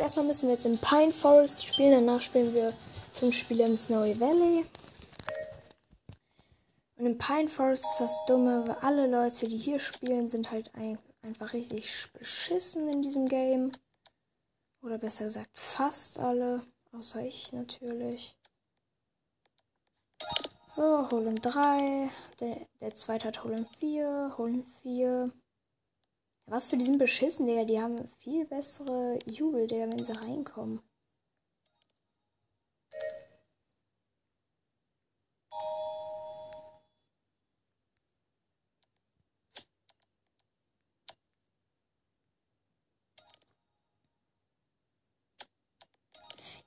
Erstmal 0.06 0.26
müssen 0.26 0.46
wir 0.46 0.54
jetzt 0.54 0.66
im 0.66 0.78
Pine 0.78 1.12
Forest 1.12 1.66
spielen. 1.66 2.06
Danach 2.06 2.20
spielen 2.20 2.54
wir 2.54 2.72
fünf 3.12 3.34
Spiele 3.34 3.64
im 3.66 3.76
Snowy 3.76 4.20
Valley. 4.20 4.64
Und 6.96 7.06
im 7.06 7.18
Pine 7.18 7.48
Forest 7.48 7.84
ist 7.86 8.00
das 8.00 8.24
Dumme, 8.26 8.68
weil 8.68 8.76
alle 8.82 9.08
Leute, 9.08 9.48
die 9.48 9.56
hier 9.58 9.80
spielen, 9.80 10.28
sind 10.28 10.52
halt 10.52 10.72
ein, 10.76 10.96
einfach 11.22 11.52
richtig 11.54 11.86
sch- 11.86 12.16
beschissen 12.16 12.88
in 12.88 13.02
diesem 13.02 13.26
Game. 13.28 13.72
Oder 14.80 14.96
besser 14.98 15.24
gesagt, 15.24 15.50
fast 15.58 16.20
alle. 16.20 16.62
Außer 16.92 17.22
ich 17.22 17.52
natürlich. 17.52 18.38
So, 20.68 21.10
holen 21.10 21.34
3. 21.34 22.10
Der, 22.38 22.64
der 22.80 22.94
zweite 22.94 23.26
hat 23.26 23.42
holen 23.42 23.66
4. 23.80 24.34
Holen 24.38 24.64
4. 24.82 25.32
Was 26.48 26.66
für 26.66 26.76
diesen 26.76 26.96
beschissen, 26.98 27.46
Digga. 27.46 27.64
Die 27.64 27.80
haben 27.80 28.08
viel 28.20 28.44
bessere 28.46 29.18
Jubel, 29.26 29.66
Digga, 29.66 29.88
wenn 29.90 30.04
sie 30.04 30.12
reinkommen. 30.12 30.80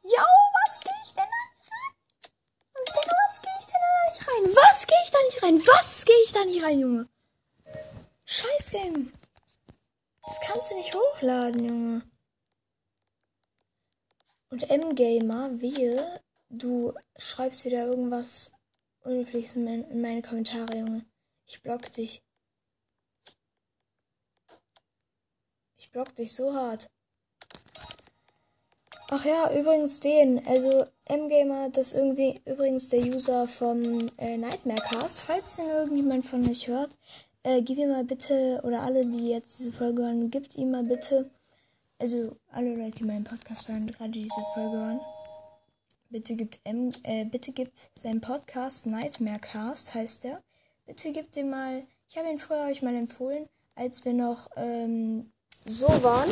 Jo, 0.04 0.26
was 0.65 0.80
gehe 0.82 0.92
ich 1.06 1.13
denn 1.13 1.24
da 1.24 1.39
nicht 1.58 1.72
rein? 1.72 1.94
Digga, 2.86 3.15
was 3.28 3.42
gehe 3.42 3.52
ich 3.60 3.65
denn 3.65 3.82
da 3.82 4.10
nicht 4.10 4.28
rein? 4.28 4.56
Was 4.56 4.88
gehe 4.88 4.98
ich 5.04 5.12
da 5.12 5.18
nicht 5.24 5.44
rein? 5.44 5.62
Was 5.68 6.06
gehe 6.06 6.22
ich 6.26 6.34
da 6.34 6.46
nicht 6.46 6.63
rein, 6.63 6.80
Junge? 6.80 7.10
Scheiß 8.26 8.72
Game. 8.72 9.13
Das 10.30 10.39
kannst 10.60 10.72
du 10.72 10.76
nicht 10.76 10.93
hochladen, 10.93 11.63
Junge. 11.63 12.02
Und 14.50 14.69
M-Gamer, 14.69 15.62
wehe, 15.62 16.22
du 16.50 16.93
schreibst 17.17 17.65
da 17.65 17.86
irgendwas 17.86 18.52
Unhöfliches 19.00 19.56
in 19.56 20.02
meine 20.02 20.22
Kommentare, 20.22 20.76
Junge. 20.76 21.06
Ich 21.45 21.62
block 21.63 21.89
dich. 21.93 22.26
Ich 25.78 25.91
block 25.91 26.13
dich 26.17 26.36
so 26.36 26.54
hart. 26.54 26.89
Ach 29.12 29.24
ja, 29.24 29.58
übrigens 29.58 30.02
den, 30.02 30.45
also 30.45 30.86
M-Gamer, 31.06 31.69
das 31.69 31.93
irgendwie 31.93 32.41
übrigens 32.43 32.89
der 32.89 33.06
User 33.06 33.48
vom 33.48 34.10
äh, 34.17 34.36
Nightmare 34.36 34.82
Cast. 34.82 35.22
Falls 35.22 35.56
den 35.56 35.69
irgendjemand 35.69 36.26
von 36.26 36.45
euch 36.50 36.67
hört, 36.67 36.98
äh, 37.50 37.62
gib 37.62 37.78
ihm 37.78 37.90
mal 37.90 38.04
bitte, 38.04 38.62
oder 38.64 38.82
alle, 38.82 39.06
die 39.06 39.30
jetzt 39.30 39.60
diese 39.60 39.72
Folge 39.72 40.04
hören, 40.04 40.30
gibt 40.30 40.56
ihm 40.56 40.72
mal 40.72 40.84
bitte, 40.84 41.30
also 41.98 42.36
alle 42.52 42.76
Leute, 42.76 43.00
die 43.00 43.04
meinen 43.06 43.24
Podcast 43.24 43.68
hören, 43.68 43.88
gerade 43.88 44.12
diese 44.12 44.42
Folge 44.54 44.78
hören, 44.78 45.00
bitte 46.10 46.36
gibt 46.36 46.60
M, 46.64 46.92
äh, 47.04 47.26
bitte 47.26 47.52
gibt 47.52 47.92
seinen 47.96 48.22
Podcast 48.22 48.86
Nightmare 48.86 49.40
Cast, 49.40 49.94
heißt 49.94 50.24
der. 50.24 50.42
Bitte 50.86 51.12
gibt 51.12 51.36
ihm 51.38 51.50
mal, 51.50 51.84
ich 52.08 52.18
habe 52.18 52.30
ihn 52.30 52.40
früher 52.40 52.66
euch 52.70 52.82
mal 52.82 52.96
empfohlen, 52.96 53.48
als 53.76 54.06
wir 54.06 54.14
noch 54.14 54.50
ähm, 54.56 55.32
so 55.66 55.88
waren 56.04 56.30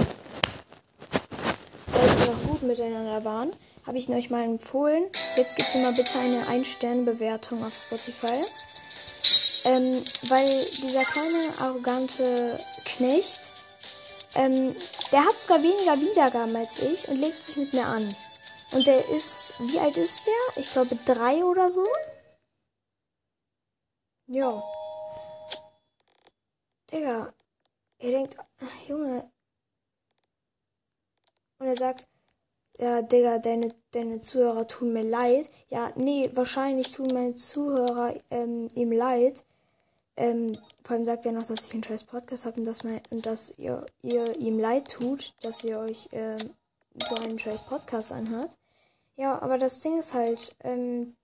gut 2.57 2.67
miteinander 2.67 3.23
waren, 3.23 3.51
habe 3.85 3.97
ich 3.97 4.09
ihn 4.09 4.15
euch 4.15 4.29
mal 4.29 4.43
empfohlen. 4.43 5.03
Jetzt 5.35 5.55
gebt 5.55 5.73
ihr 5.75 5.81
mal 5.81 5.93
bitte 5.93 6.17
eine 6.19 6.47
Ein-Sterne-Bewertung 6.47 7.63
auf 7.63 7.73
Spotify. 7.73 8.41
Ähm, 9.67 10.01
weil 10.29 10.47
dieser 10.81 11.03
kleine, 11.03 11.59
arrogante 11.59 12.57
Knecht, 12.85 13.53
ähm, 14.35 14.73
der 15.11 15.25
hat 15.25 15.37
sogar 15.37 15.61
weniger 15.61 15.99
Wiedergaben 15.99 16.55
als 16.55 16.77
ich 16.77 17.05
und 17.09 17.19
legt 17.19 17.43
sich 17.43 17.57
mit 17.57 17.73
mir 17.73 17.85
an. 17.85 18.15
Und 18.71 18.87
der 18.87 19.09
ist, 19.09 19.55
wie 19.59 19.77
alt 19.77 19.97
ist 19.97 20.25
der? 20.25 20.61
Ich 20.61 20.71
glaube 20.71 20.97
drei 21.03 21.43
oder 21.43 21.69
so. 21.69 21.85
Jo. 24.27 24.63
Digga, 26.89 27.33
er 27.99 28.11
denkt, 28.11 28.37
Junge. 28.87 29.29
Und 31.59 31.67
er 31.67 31.75
sagt, 31.75 32.07
ja, 32.79 33.01
Digga, 33.01 33.39
deine, 33.39 33.75
deine 33.91 34.21
Zuhörer 34.21 34.65
tun 34.65 34.93
mir 34.93 35.03
leid. 35.03 35.49
Ja, 35.67 35.91
nee, 35.95 36.29
wahrscheinlich 36.33 36.93
tun 36.93 37.09
meine 37.13 37.35
Zuhörer 37.35 38.13
ähm, 38.29 38.69
ihm 38.73 38.93
leid. 38.93 39.43
Ähm, 40.17 40.57
vor 40.83 40.95
allem 40.95 41.05
sagt 41.05 41.25
er 41.25 41.31
noch, 41.31 41.45
dass 41.45 41.65
ich 41.65 41.73
einen 41.73 41.83
scheiß 41.83 42.05
Podcast 42.05 42.45
habe 42.45 42.59
und 42.59 42.65
dass, 42.65 42.83
mein, 42.83 43.01
und 43.11 43.25
dass 43.25 43.57
ihr, 43.57 43.85
ihr 44.01 44.37
ihm 44.37 44.59
leid 44.59 44.91
tut, 44.91 45.33
dass 45.41 45.63
ihr 45.63 45.79
euch 45.79 46.09
ähm, 46.11 46.53
so 47.07 47.15
einen 47.15 47.37
scheiß 47.37 47.63
Podcast 47.63 48.11
anhört. 48.11 48.57
Ja, 49.15 49.39
aber 49.41 49.57
das 49.57 49.79
Ding 49.81 49.97
ist 49.97 50.13
halt, 50.13 50.55
ähm, 50.63 51.15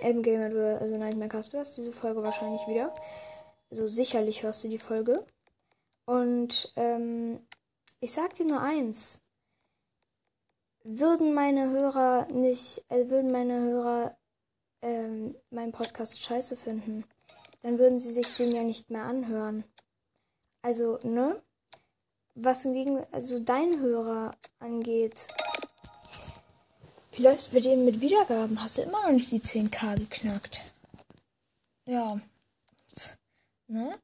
M 0.00 0.22
Gamer, 0.22 0.80
also 0.80 0.96
Nightmare 0.96 1.28
Cast, 1.28 1.52
du 1.52 1.58
hörst 1.58 1.76
diese 1.76 1.92
Folge 1.92 2.22
wahrscheinlich 2.22 2.66
wieder. 2.66 2.94
Also 3.70 3.86
sicherlich 3.86 4.42
hörst 4.42 4.64
du 4.64 4.68
die 4.68 4.78
Folge. 4.78 5.24
Und 6.06 6.72
ähm, 6.76 7.40
ich 8.00 8.12
sag 8.12 8.34
dir 8.34 8.46
nur 8.46 8.60
eins 8.60 9.22
würden 10.82 11.34
meine 11.34 11.70
Hörer 11.70 12.26
nicht, 12.32 12.84
äh, 12.88 13.08
würden 13.08 13.30
meine 13.30 13.60
Hörer 13.60 14.16
ähm, 14.82 15.36
meinen 15.50 15.72
Podcast 15.72 16.22
scheiße 16.22 16.56
finden, 16.56 17.04
dann 17.62 17.78
würden 17.78 18.00
sie 18.00 18.12
sich 18.12 18.36
den 18.36 18.52
ja 18.52 18.62
nicht 18.62 18.90
mehr 18.90 19.04
anhören. 19.04 19.64
Also, 20.62 20.98
ne? 21.02 21.42
Was 22.34 22.62
hingegen, 22.62 23.04
also 23.12 23.40
dein 23.40 23.80
Hörer 23.80 24.36
angeht, 24.60 25.26
wie 27.12 27.22
läuft's 27.22 27.48
bei 27.48 27.60
denen 27.60 27.84
mit 27.84 28.00
Wiedergaben? 28.00 28.62
Hast 28.62 28.78
du 28.78 28.82
immer 28.82 29.02
noch 29.02 29.12
nicht 29.12 29.32
die 29.32 29.40
10k 29.40 29.98
geknackt? 29.98 30.62
Ja. 31.86 32.20
Ne? 33.66 33.98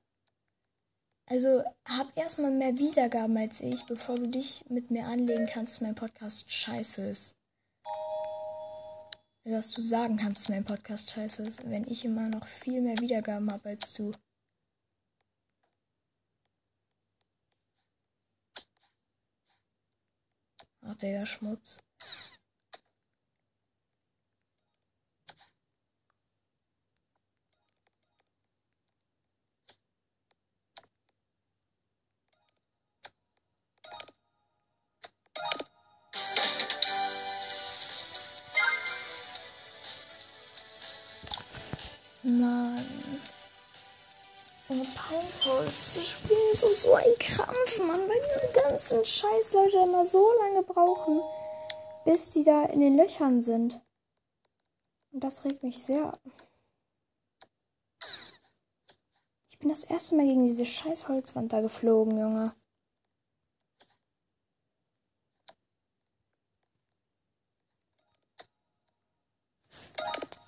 Also 1.27 1.64
hab 1.85 2.16
erstmal 2.16 2.51
mehr 2.51 2.77
Wiedergaben 2.79 3.37
als 3.37 3.61
ich, 3.61 3.85
bevor 3.87 4.16
du 4.16 4.29
dich 4.29 4.64
mit 4.69 4.90
mir 4.90 5.07
anlegen 5.07 5.47
kannst, 5.47 5.75
dass 5.75 5.81
mein 5.81 5.95
Podcast 5.95 6.51
scheiße 6.53 7.09
ist. 7.09 7.36
Dass 9.48 9.70
du 9.70 9.80
sagen 9.80 10.16
kannst, 10.16 10.50
mein 10.50 10.64
Podcast 10.64 11.11
scheiße 11.12 11.46
ist, 11.46 11.70
wenn 11.70 11.87
ich 11.87 12.04
immer 12.04 12.28
noch 12.28 12.48
viel 12.48 12.80
mehr 12.82 12.98
Wiedergaben 12.98 13.48
habe 13.52 13.68
als 13.68 13.94
du. 13.94 14.12
Ach, 20.80 20.96
der 20.96 21.26
Schmutz. 21.26 21.78
Mann. 42.27 42.85
Und 44.69 44.85
Pineforest 44.97 45.95
zu 45.95 46.01
spielen 46.01 46.53
ist 46.53 46.65
auch 46.65 46.73
so 46.73 46.95
ein 46.95 47.15
Krampf, 47.21 47.79
Mann, 47.79 48.01
weil 48.09 48.49
die 48.49 48.61
ganzen 48.61 49.05
Scheißleute 49.05 49.77
immer 49.79 50.05
so 50.05 50.29
lange 50.43 50.65
brauchen, 50.65 51.21
bis 52.05 52.31
die 52.31 52.43
da 52.43 52.65
in 52.65 52.81
den 52.81 52.97
Löchern 52.97 53.43
sind. 53.43 53.81
Und 55.12 55.23
das 55.23 55.45
regt 55.45 55.62
mich 55.62 55.81
sehr. 55.83 56.19
Ich 59.49 59.61
bin 59.61 59.69
das 59.69 59.85
erste 59.85 60.17
Mal 60.17 60.27
gegen 60.27 60.47
diese 60.47 60.65
scheiß 60.65 61.09
Holzwand 61.09 61.53
da 61.53 61.61
geflogen, 61.61 62.19
Junge. 62.19 62.55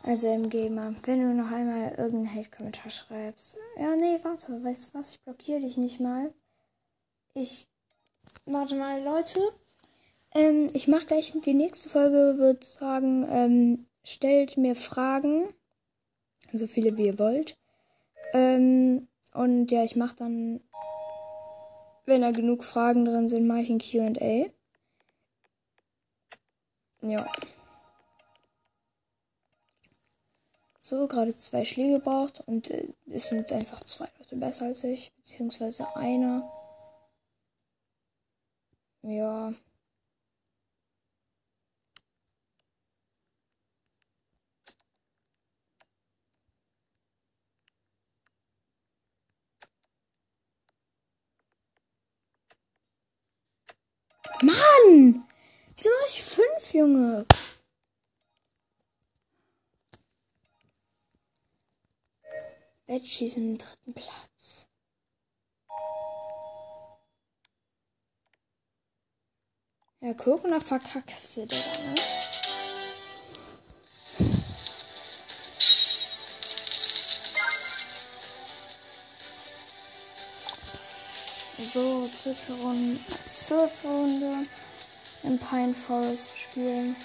Also 0.09 0.33
im 0.33 0.49
Gamer, 0.49 0.95
wenn 1.03 1.21
du 1.21 1.35
noch 1.35 1.53
einmal 1.53 1.91
irgendeinen 1.99 2.35
Hate-Kommentar 2.35 2.91
schreibst. 2.91 3.59
Ja, 3.79 3.95
nee, 3.95 4.19
warte, 4.23 4.65
weißt 4.65 4.95
du 4.95 4.99
was? 4.99 5.13
Ich 5.13 5.21
blockiere 5.21 5.61
dich 5.61 5.77
nicht 5.77 6.01
mal. 6.01 6.33
Ich. 7.35 7.69
Warte 8.47 8.75
mal, 8.75 9.03
Leute. 9.03 9.39
Ähm, 10.33 10.71
ich 10.73 10.89
mache 10.89 11.05
gleich 11.05 11.39
die 11.39 11.53
nächste 11.53 11.91
Folge, 11.91 12.39
würde 12.39 12.65
sagen, 12.65 13.27
ähm, 13.29 13.87
stellt 14.03 14.57
mir 14.57 14.77
Fragen. 14.77 15.53
So 16.55 16.67
viele 16.67 16.97
wie 16.97 17.09
ihr 17.09 17.19
wollt. 17.19 17.59
Ähm, 18.33 19.09
und 19.35 19.71
ja, 19.71 19.85
ich 19.85 19.95
mache 19.95 20.17
dann, 20.17 20.63
wenn 22.07 22.23
da 22.23 22.31
genug 22.31 22.65
Fragen 22.65 23.05
drin 23.05 23.29
sind, 23.29 23.47
mache 23.47 23.61
ich 23.61 23.69
ein 23.69 23.79
QA. 23.79 24.47
Ja. 27.03 27.27
So, 30.89 31.07
gerade 31.07 31.37
zwei 31.37 31.67
Schläge 31.67 32.01
braucht 32.01 32.41
und 32.47 32.71
äh, 32.71 32.89
es 33.11 33.29
sind 33.29 33.53
einfach 33.53 33.81
zwei 33.85 34.09
Leute 34.19 34.37
besser 34.37 34.65
als 34.65 34.85
ich, 34.85 35.13
beziehungsweise 35.17 35.95
einer. 35.97 36.51
Ja. 39.03 39.53
Mann! 54.43 55.27
Wieso 55.77 55.91
mache 55.91 56.07
ich 56.09 56.25
fünf, 56.25 56.73
Junge? 56.73 57.27
Veggies 62.89 63.37
im 63.37 63.59
dritten 63.59 63.93
Platz. 63.93 64.67
Ja, 70.01 70.15
guck, 70.15 70.45
und 70.45 70.53
da 70.53 70.61
verkackst 70.61 71.37
du, 71.37 71.47
Digga, 71.47 71.79
ne? 71.83 71.95
So, 81.63 82.09
dritte 82.23 82.55
Runde, 82.55 82.99
als 83.23 83.43
vierte 83.43 83.87
Runde 83.87 84.47
im 85.25 85.39
Pine 85.39 85.75
Forest 85.75 86.39
spielen. 86.39 86.97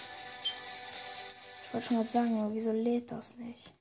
Ich 1.66 1.74
wollte 1.74 1.88
schon 1.88 1.98
mal 1.98 2.08
sagen, 2.08 2.40
aber 2.40 2.54
wieso 2.54 2.72
lädt 2.72 3.12
das 3.12 3.36
nicht? 3.36 3.74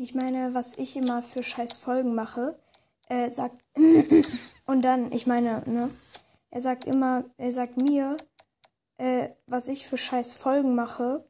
Ich 0.00 0.14
meine, 0.14 0.54
was 0.54 0.78
ich 0.78 0.96
immer 0.96 1.24
für 1.24 1.42
scheiß 1.42 1.76
Folgen 1.76 2.14
mache, 2.14 2.56
äh, 3.08 3.30
sagt. 3.30 3.56
und 4.64 4.82
dann, 4.82 5.10
ich 5.10 5.26
meine, 5.26 5.64
ne? 5.66 5.90
Er 6.50 6.60
sagt 6.60 6.84
immer, 6.84 7.24
er 7.36 7.52
sagt 7.52 7.76
mir, 7.76 8.16
äh, 8.98 9.30
was 9.46 9.66
ich 9.66 9.88
für 9.88 9.98
scheiß 9.98 10.36
Folgen 10.36 10.76
mache. 10.76 11.28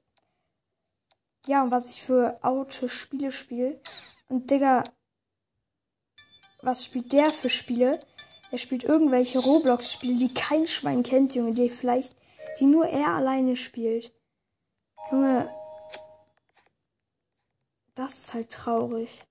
Ja, 1.46 1.62
und 1.62 1.70
was 1.70 1.88
ich 1.88 2.02
für 2.02 2.38
aute 2.42 2.90
Spiele 2.90 3.32
spiele. 3.32 3.80
Und 4.28 4.50
Digga, 4.50 4.84
was 6.60 6.84
spielt 6.84 7.14
der 7.14 7.30
für 7.30 7.48
Spiele? 7.48 7.98
Er 8.50 8.58
spielt 8.58 8.84
irgendwelche 8.84 9.38
Roblox-Spiele, 9.38 10.18
die 10.18 10.34
kein 10.34 10.66
Schwein 10.66 11.02
kennt, 11.02 11.34
Junge, 11.34 11.54
die 11.54 11.70
vielleicht, 11.70 12.14
die 12.60 12.66
nur 12.66 12.86
er 12.86 13.14
alleine 13.14 13.56
spielt. 13.56 14.12
Junge, 15.10 15.50
das 17.98 18.18
ist 18.18 18.34
halt 18.34 18.50
traurig. 18.50 19.22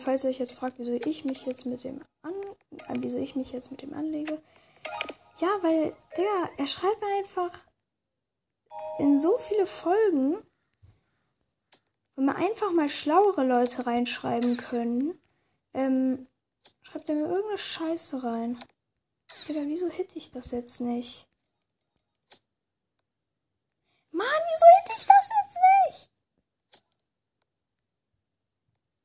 Falls 0.00 0.24
ihr 0.24 0.30
euch 0.30 0.38
jetzt 0.38 0.52
fragt, 0.52 0.78
wieso 0.78 0.92
ich 0.92 1.24
mich 1.24 1.46
jetzt 1.46 1.64
mit 1.64 1.82
dem 1.82 2.04
an, 2.20 2.34
äh, 2.88 2.94
wieso 2.98 3.18
ich 3.18 3.36
mich 3.36 3.52
jetzt 3.52 3.70
mit 3.70 3.80
dem 3.80 3.94
anlege. 3.94 4.40
Ja, 5.38 5.48
weil, 5.62 5.96
der, 6.16 6.50
er 6.58 6.66
schreibt 6.66 7.00
mir 7.00 7.16
einfach 7.18 7.58
in 8.98 9.18
so 9.18 9.38
viele 9.38 9.64
Folgen 9.64 10.36
wenn 12.18 12.24
wir 12.24 12.34
einfach 12.34 12.72
mal 12.72 12.88
schlauere 12.88 13.44
Leute 13.44 13.86
reinschreiben 13.86 14.56
können, 14.56 15.16
ähm, 15.72 16.26
schreibt 16.82 17.08
er 17.08 17.14
mir 17.14 17.28
irgendeine 17.28 17.58
Scheiße 17.58 18.24
rein. 18.24 18.58
Digga, 19.46 19.60
wieso 19.66 19.88
hitte 19.88 20.18
ich 20.18 20.32
das 20.32 20.50
jetzt 20.50 20.80
nicht? 20.80 21.27
Mann, 24.18 24.26
wieso 24.26 24.66
hitte 24.74 24.94
ich 24.98 25.06
das 25.06 25.28
jetzt 25.44 25.58
nicht? 25.86 26.10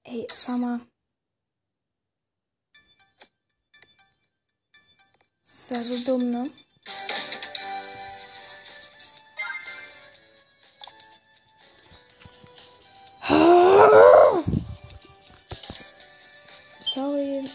Ey, 0.06 0.28
Summer. 0.36 0.80
Das 5.41 5.54
ist 5.54 5.69
ja 5.69 5.84
so 5.84 5.97
dumm, 6.04 6.32
ne? 6.32 6.49
Sorry. 16.80 17.47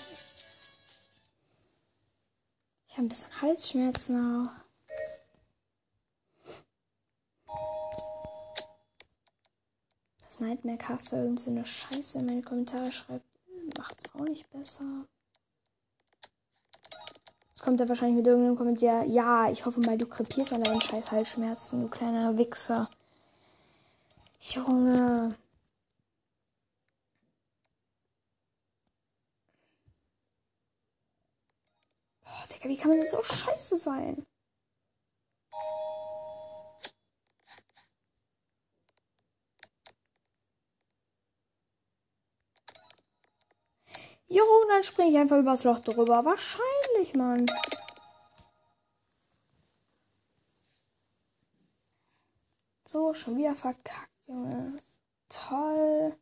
Ich 2.86 2.92
habe 2.92 3.02
ein 3.02 3.08
bisschen 3.08 3.42
Halsschmerzen 3.42 4.46
auch. 4.46 4.67
Nightmare 10.40 10.78
Caster 10.78 11.22
irgend 11.22 11.40
so 11.40 11.50
eine 11.50 11.66
Scheiße 11.66 12.18
in 12.18 12.26
meine 12.26 12.42
Kommentare 12.42 12.92
schreibt, 12.92 13.26
macht's 13.76 14.14
auch 14.14 14.20
nicht 14.20 14.50
besser. 14.50 15.06
Jetzt 17.48 17.62
kommt 17.62 17.80
er 17.80 17.88
wahrscheinlich 17.88 18.16
mit 18.18 18.26
irgendeinem 18.26 18.56
Kommentar. 18.56 19.04
Ja, 19.04 19.50
ich 19.50 19.66
hoffe 19.66 19.80
mal, 19.80 19.98
du 19.98 20.06
krepierst 20.06 20.52
an 20.52 20.62
deinen 20.62 20.80
scheiß 20.80 21.10
Halsschmerzen, 21.10 21.82
du 21.82 21.88
kleiner 21.88 22.38
Wichser. 22.38 22.88
Junge. 24.40 25.34
Digga, 32.52 32.68
wie 32.68 32.76
kann 32.76 32.90
man 32.90 32.98
denn 32.98 33.06
so 33.08 33.22
scheiße 33.22 33.76
sein? 33.76 34.24
Jo, 44.28 44.44
dann 44.68 44.84
springe 44.84 45.10
ich 45.10 45.16
einfach 45.18 45.38
übers 45.38 45.64
Loch 45.64 45.78
drüber. 45.78 46.24
Wahrscheinlich, 46.24 47.14
Mann. 47.14 47.46
So, 52.86 53.14
schon 53.14 53.36
wieder 53.38 53.54
verkackt, 53.54 54.26
Junge. 54.26 54.82
Toll. 55.28 56.16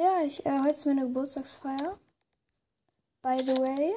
Ja, 0.00 0.22
ich, 0.24 0.46
äh, 0.46 0.60
heute 0.60 0.70
ist 0.70 0.86
meine 0.86 1.02
Geburtstagsfeier. 1.02 1.98
By 3.22 3.38
the 3.44 3.56
way. 3.58 3.94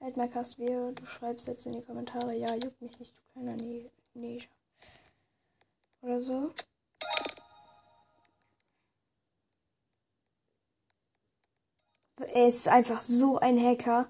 Halt 0.00 0.18
mal 0.18 0.28
Cast 0.28 0.58
wir, 0.58 0.92
du 0.92 1.06
schreibst 1.06 1.46
jetzt 1.46 1.64
in 1.64 1.72
die 1.72 1.82
Kommentare, 1.82 2.34
ja, 2.36 2.54
juckt 2.56 2.82
mich 2.82 2.98
nicht, 2.98 3.16
du 3.16 3.22
kleiner 3.32 3.56
ne 3.56 3.90
Neger. 4.12 4.48
Oder 6.02 6.20
so. 6.20 6.54
Er 12.34 12.48
ist 12.48 12.68
einfach 12.68 13.00
so 13.00 13.38
ein 13.38 13.58
Hacker. 13.58 14.08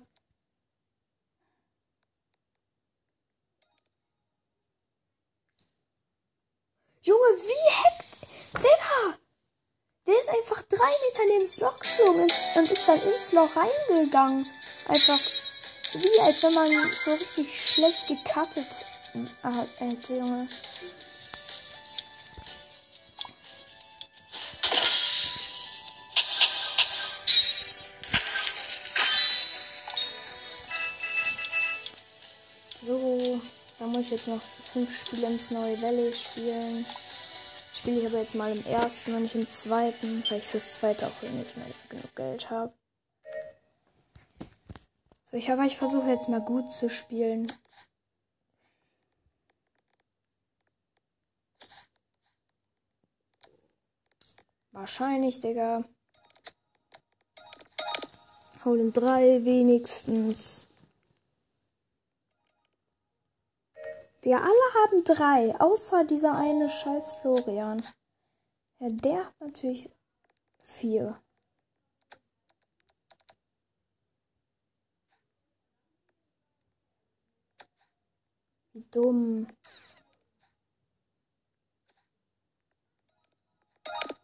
Junge, 7.02 7.20
wie 7.20 7.70
hackt. 7.70 8.64
Digga! 8.64 9.21
Der 10.04 10.18
ist 10.18 10.30
einfach 10.30 10.62
drei 10.62 10.78
Meter 10.78 11.22
neben 11.28 11.42
das 11.42 11.58
Loch 11.58 11.78
geflogen 11.78 12.22
und 12.56 12.70
ist 12.70 12.88
dann 12.88 13.00
ins 13.02 13.32
Loch 13.32 13.50
reingegangen. 13.54 14.48
Einfach 14.88 15.18
wie 15.94 16.20
als 16.20 16.42
wenn 16.42 16.54
man 16.54 16.92
so 16.92 17.12
richtig 17.12 17.72
schlecht 17.72 18.08
gecuttet 18.08 18.84
hätte, 19.78 20.14
Junge. 20.14 20.48
So, 32.82 33.40
da 33.78 33.86
muss 33.86 34.06
ich 34.06 34.10
jetzt 34.10 34.26
noch 34.26 34.40
fünf 34.72 35.00
Spiele 35.00 35.28
ins 35.28 35.52
neue 35.52 35.80
Valley 35.80 36.12
spielen 36.12 36.84
spiele 37.82 37.98
ich 37.98 38.06
aber 38.06 38.18
jetzt 38.18 38.36
mal 38.36 38.56
im 38.56 38.64
ersten 38.64 39.12
und 39.12 39.22
nicht 39.22 39.34
im 39.34 39.48
zweiten, 39.48 40.22
weil 40.30 40.38
ich 40.38 40.46
fürs 40.46 40.76
zweite 40.76 41.08
auch 41.08 41.22
nicht 41.22 41.56
mehr 41.56 41.66
genug 41.88 42.14
Geld 42.14 42.48
habe. 42.48 42.72
So, 45.24 45.36
ich 45.36 45.50
habe, 45.50 45.66
ich 45.66 45.76
versuche 45.76 46.08
jetzt 46.08 46.28
mal 46.28 46.40
gut 46.40 46.72
zu 46.72 46.88
spielen. 46.88 47.52
Wahrscheinlich, 54.70 55.40
Digga. 55.40 55.82
Holen 58.64 58.92
drei 58.92 59.44
wenigstens. 59.44 60.68
Die 64.24 64.34
alle 64.34 64.44
haben 64.74 65.04
drei, 65.04 65.60
außer 65.60 66.04
dieser 66.04 66.36
eine 66.36 66.68
scheiß 66.70 67.12
Florian. 67.20 67.84
Ja, 68.78 68.88
der 68.90 69.26
hat 69.26 69.40
natürlich 69.40 69.90
vier. 70.60 71.20
Dumm. 78.90 79.48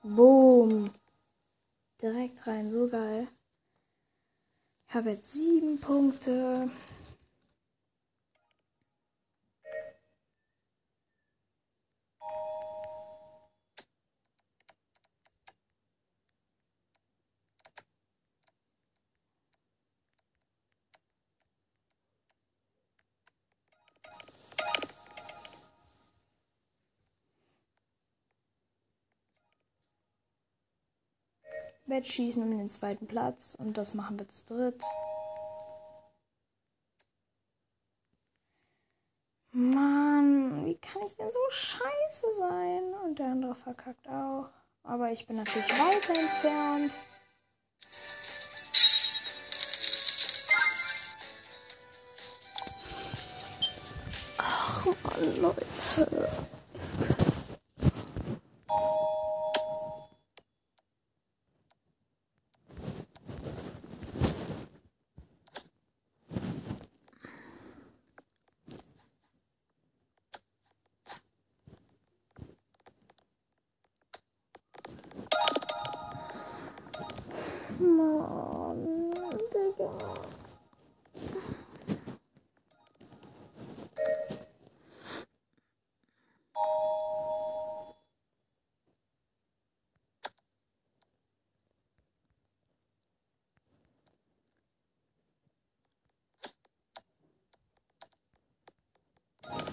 Boom. 0.03 0.91
Direkt 2.01 2.47
rein, 2.47 2.71
so 2.71 2.89
geil. 2.89 3.29
Ich 4.89 4.95
habe 4.95 5.11
jetzt 5.11 5.33
sieben 5.33 5.81
Punkte. 5.81 6.71
Wettschießen 31.89 32.43
um 32.43 32.57
den 32.57 32.71
zweiten 32.71 33.07
Platz 33.07 33.57
und 33.59 33.77
das 33.79 33.95
machen 33.95 34.19
wir 34.19 34.29
zu 34.29 34.47
dritt. 34.47 34.83
Mann, 39.53 40.65
wie 40.67 40.77
kann 40.77 41.03
ich 41.07 41.17
denn 41.17 41.31
so 41.31 41.39
scheiße 41.51 42.27
sein? 42.39 42.95
Und 43.05 43.19
der 43.19 43.27
andere 43.27 43.55
verkackt 43.55 44.07
auch. 44.09 44.49
Aber 44.85 45.11
ich 45.11 45.27
bin 45.27 45.37
natürlich 45.37 45.69
weiter 45.71 46.15
entfernt. 46.15 47.01
Ach 54.39 54.87
man, 54.87 55.43
Leute. 55.43 56.29
Mann, 77.81 79.13
Digga. 79.53 79.91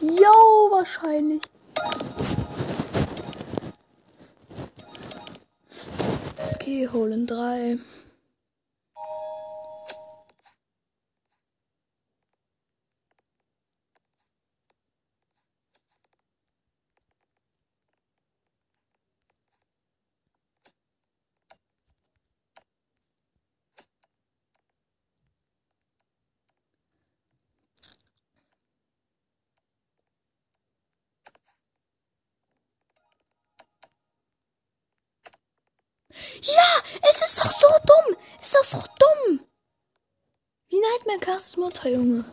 Jo, 0.02 0.70
wahrscheinlich. 0.86 1.42
Okay, 6.54 6.88
holen 6.92 7.26
drei. 7.26 7.80
Ja, 36.42 36.82
es 37.10 37.22
ist 37.22 37.40
doch 37.40 37.52
so 37.52 37.68
dumm. 37.96 38.18
Ist 38.42 38.56
doch 38.56 38.64
so 38.64 38.78
dumm. 38.78 39.40
Wie 40.70 40.80
Nightmare 40.80 41.20
Cast 41.20 41.58
Mutter, 41.58 41.90
Junge. 41.90 42.26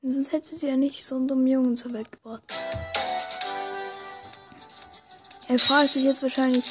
Sonst 0.00 0.32
hätte 0.32 0.54
sie 0.54 0.68
ja 0.68 0.76
nicht 0.76 1.04
so 1.04 1.16
einen 1.16 1.28
dummen 1.28 1.46
Jungen 1.46 1.76
zur 1.76 1.92
Welt 1.92 2.12
gebracht. 2.12 2.44
Er 5.48 5.58
fragt 5.58 5.90
sich 5.90 6.04
jetzt 6.04 6.22
wahrscheinlich, 6.22 6.64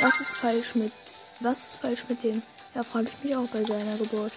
was 0.00 0.20
ist 0.20 0.36
falsch 0.36 0.74
mit, 0.74 0.92
was 1.40 1.66
ist 1.66 1.76
falsch 1.78 2.04
mit 2.08 2.22
dem? 2.22 2.42
Ja, 2.74 2.82
frage 2.82 3.08
ich 3.08 3.24
mich 3.24 3.36
auch 3.36 3.48
bei 3.48 3.64
seiner 3.64 3.96
Geburt. 3.96 4.32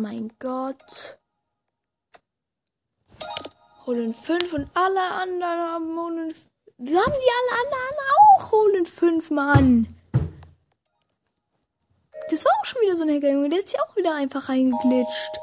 Mein 0.00 0.30
Gott. 0.38 1.18
Holen 3.84 4.14
5 4.14 4.52
und 4.52 4.70
alle 4.72 5.02
anderen 5.02 5.42
haben 5.42 5.98
holen. 5.98 6.34
Wir 6.76 7.00
haben 7.00 7.12
die 7.12 7.32
alle 7.40 7.60
anderen 7.64 7.98
auch 8.16 8.52
holen 8.52 8.86
5, 8.86 9.30
Mann. 9.30 9.88
Das 12.30 12.44
war 12.44 12.52
auch 12.60 12.64
schon 12.64 12.80
wieder 12.82 12.94
so 12.94 13.02
ein 13.02 13.10
Hacker, 13.10 13.32
Junge. 13.32 13.48
Der 13.48 13.58
hat 13.58 13.66
sich 13.66 13.80
auch 13.80 13.96
wieder 13.96 14.14
einfach 14.14 14.48
reingeglitscht. 14.48 15.40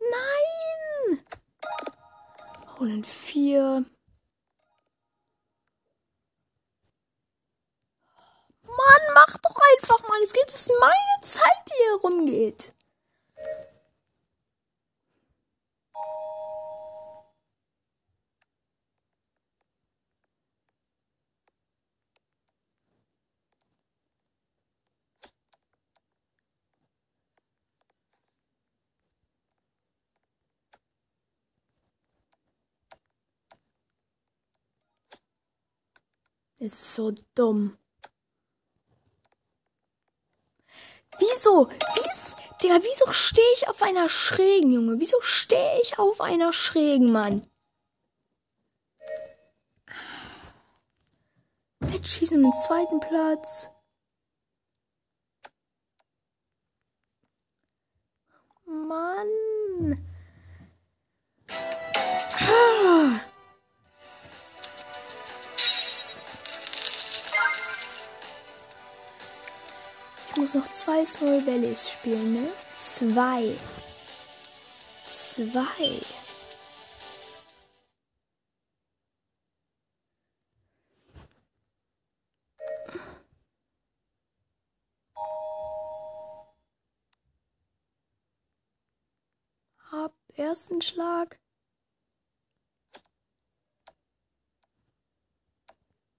Nein! 0.00 1.24
4. 3.46 3.84
Mann, 8.64 9.02
mach 9.14 9.36
doch 9.38 9.56
einfach 9.72 10.08
mal. 10.08 10.20
Es 10.24 10.32
geht, 10.32 10.48
es 10.48 10.68
meine 10.80 11.20
Zeit, 11.22 11.62
die 11.68 11.74
hier 11.74 12.00
rumgeht. 12.02 12.74
Es 36.58 36.72
ist 36.72 36.94
so 36.94 37.12
dumm. 37.34 37.76
Wieso? 41.18 41.68
Wieso? 41.94 42.36
Digga, 42.62 42.78
wieso 42.82 43.12
stehe 43.12 43.52
ich 43.54 43.68
auf 43.68 43.82
einer 43.82 44.08
schrägen, 44.08 44.72
Junge? 44.72 44.98
Wieso 44.98 45.20
stehe 45.20 45.80
ich 45.82 45.98
auf 45.98 46.20
einer 46.20 46.52
schrägen, 46.54 47.12
Mann? 47.12 47.46
Fettschießen 51.82 52.42
im 52.42 52.52
zweiten 52.52 53.00
Platz. 53.00 53.70
Mann. 58.64 60.06
Ah. 62.40 63.20
Muss 70.36 70.54
noch 70.54 70.70
zwei 70.72 71.04
Snowy 71.04 71.40
Bellies 71.42 71.90
spielen, 71.90 72.34
ne? 72.34 72.52
Zwei. 72.74 73.56
Zwei. 75.10 76.02
Hab 89.90 90.14
ersten 90.34 90.82
Schlag. 90.82 91.38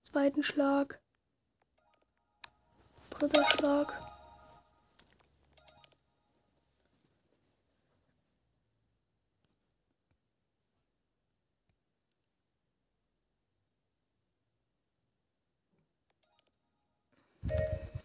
Zweiten 0.01 0.41
Schlag. 0.41 0.99
Dritter 3.09 3.45
Schlag. 3.49 4.06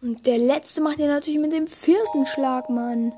Und 0.03 0.27
der 0.27 0.37
letzte 0.37 0.81
macht 0.81 0.99
ja 0.99 1.07
natürlich 1.07 1.39
mit 1.39 1.53
dem 1.53 1.65
vierten 1.65 2.25
Schlag, 2.25 2.69
Mann. 2.69 3.13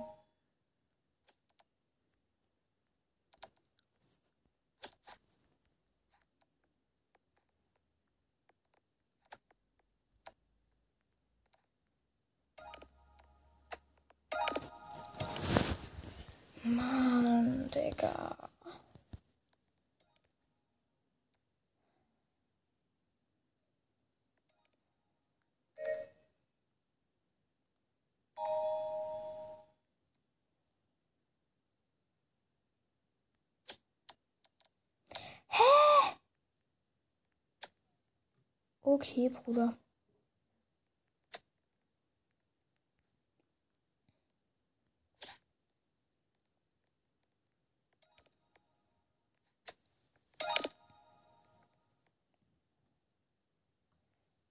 Okay, 38.95 39.27
Bruder. 39.27 39.77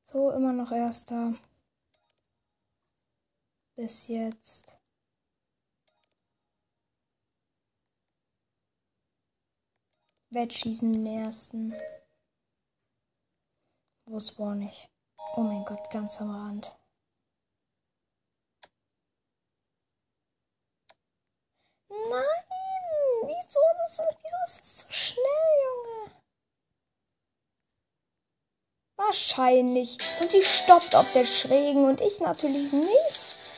So, 0.02 0.30
immer 0.32 0.52
noch 0.52 0.72
erster. 0.72 1.34
Bis 3.76 4.08
jetzt. 4.08 4.78
Wettschießen 10.30 10.92
den 10.92 11.06
ersten. 11.06 11.72
Wo 14.06 14.18
spawn 14.18 14.60
ich? 14.62 14.88
Oh 15.36 15.40
mein 15.40 15.64
Gott, 15.64 15.90
ganz 15.90 16.20
am 16.20 16.30
Rand. 16.30 16.76
Nein! 21.88 22.44
Wieso, 23.22 23.60
das, 23.78 23.98
wieso 23.98 24.36
ist 24.46 24.60
das 24.60 24.78
so 24.80 24.92
schnell, 24.92 25.24
Junge? 25.64 26.10
Wahrscheinlich. 28.96 29.98
Und 30.20 30.32
die 30.34 30.42
stoppt 30.42 30.94
auf 30.94 31.10
der 31.12 31.24
Schrägen 31.24 31.86
und 31.86 32.02
ich 32.02 32.20
natürlich 32.20 32.72
nicht. 32.72 33.53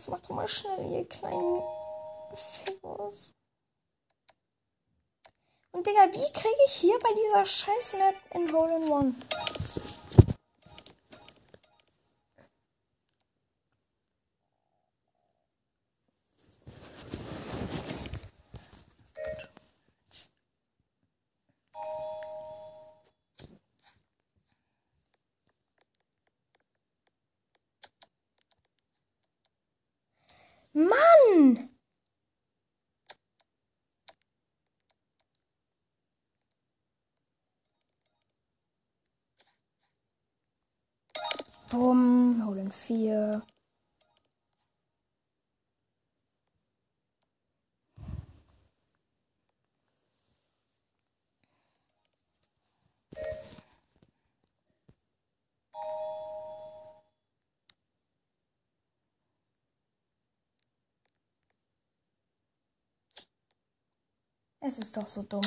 Jetzt 0.00 0.08
mach 0.08 0.20
doch 0.20 0.30
mal 0.30 0.48
schnell, 0.48 0.86
ihr 0.90 1.06
kleinen 1.06 1.62
Fingers. 2.34 3.34
Und 5.72 5.86
Digga, 5.86 6.06
wie 6.06 6.32
kriege 6.32 6.62
ich 6.64 6.72
hier 6.72 6.98
bei 7.00 7.10
dieser 7.12 7.44
scheiß 7.44 7.94
Map 7.98 8.14
in 8.32 8.50
Hole 8.50 8.76
in 8.76 8.90
One? 8.90 9.14
Mann! 30.72 31.70
Bumm, 41.70 42.42
holen 42.44 42.72
vier. 42.72 43.42
Es 64.60 64.78
ist 64.78 64.96
doch 64.96 65.06
so 65.06 65.22
dumm. 65.22 65.40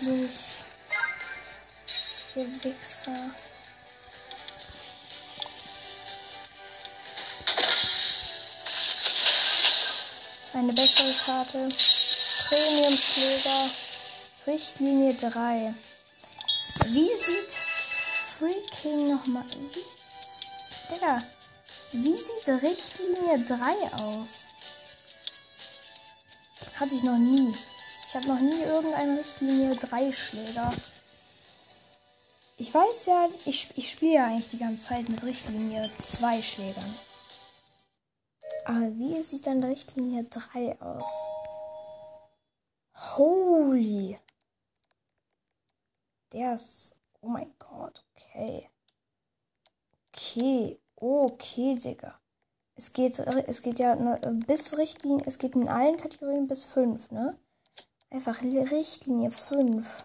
Endlich. 0.00 0.64
Ihr 2.34 2.64
Wichser. 2.64 3.30
Eine 10.54 10.72
bessere 10.72 11.12
Karte. 11.24 11.68
Premium-Schläger. 12.48 13.70
Richtlinie 14.46 15.14
3. 15.14 15.74
Wie 16.86 17.10
sieht 17.16 17.52
freaking 18.38 19.16
nochmal. 19.16 19.44
Digga. 20.90 21.18
Wie 21.92 22.14
sieht 22.14 22.48
Richtlinie 22.62 23.44
3 23.44 24.02
aus? 24.02 24.48
Hatte 26.78 26.94
ich 26.94 27.02
noch 27.02 27.18
nie. 27.18 27.54
Ich 28.10 28.16
habe 28.16 28.26
noch 28.26 28.40
nie 28.40 28.62
irgendeinen 28.62 29.18
Richtlinie 29.18 29.70
3 29.70 30.10
Schläger. 30.10 30.72
Ich 32.56 32.74
weiß 32.74 33.06
ja, 33.06 33.28
ich, 33.44 33.70
ich 33.78 33.88
spiele 33.88 34.14
ja 34.14 34.26
eigentlich 34.26 34.48
die 34.48 34.58
ganze 34.58 34.88
Zeit 34.88 35.08
mit 35.08 35.22
Richtlinie 35.22 35.88
2 35.96 36.42
Schlägern. 36.42 36.98
Aber 38.64 38.80
wie 38.98 39.22
sieht 39.22 39.46
dann 39.46 39.62
Richtlinie 39.62 40.24
3 40.24 40.80
aus? 40.80 41.06
Holy. 43.16 44.18
Der 46.32 46.56
ist. 46.56 46.94
Oh 47.20 47.28
mein 47.28 47.54
Gott, 47.60 48.04
okay. 48.16 48.68
Okay, 50.12 50.80
okay, 50.96 51.76
Digga. 51.76 52.20
Es 52.74 52.92
geht, 52.92 53.20
es 53.20 53.62
geht 53.62 53.78
ja 53.78 53.94
ne, 53.94 54.42
bis 54.48 54.76
Richtlinie, 54.76 55.22
es 55.28 55.38
geht 55.38 55.54
in 55.54 55.68
allen 55.68 55.96
Kategorien 55.96 56.48
bis 56.48 56.64
5, 56.64 57.12
ne? 57.12 57.38
Einfach 58.12 58.42
Richtlinie 58.58 59.30
5. 59.30 60.04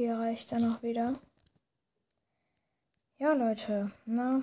Hier 0.00 0.16
reicht 0.16 0.50
dann 0.50 0.64
auch 0.64 0.82
wieder. 0.82 1.12
Ja, 3.18 3.34
Leute, 3.34 3.92
na. 4.06 4.42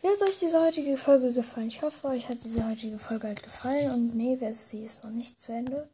Wie 0.00 0.08
hat 0.08 0.20
euch 0.20 0.40
diese 0.40 0.60
heutige 0.60 0.96
Folge 0.96 1.32
gefallen? 1.32 1.68
Ich 1.68 1.80
hoffe, 1.80 2.08
euch 2.08 2.28
hat 2.28 2.42
diese 2.42 2.68
heutige 2.68 2.98
Folge 2.98 3.28
halt 3.28 3.40
gefallen. 3.40 3.92
Und 3.92 4.16
nee, 4.16 4.36
wer 4.40 4.50
ist, 4.50 4.70
sie 4.70 4.82
ist 4.82 5.04
noch 5.04 5.12
nicht 5.12 5.38
zu 5.38 5.52
Ende. 5.52 5.88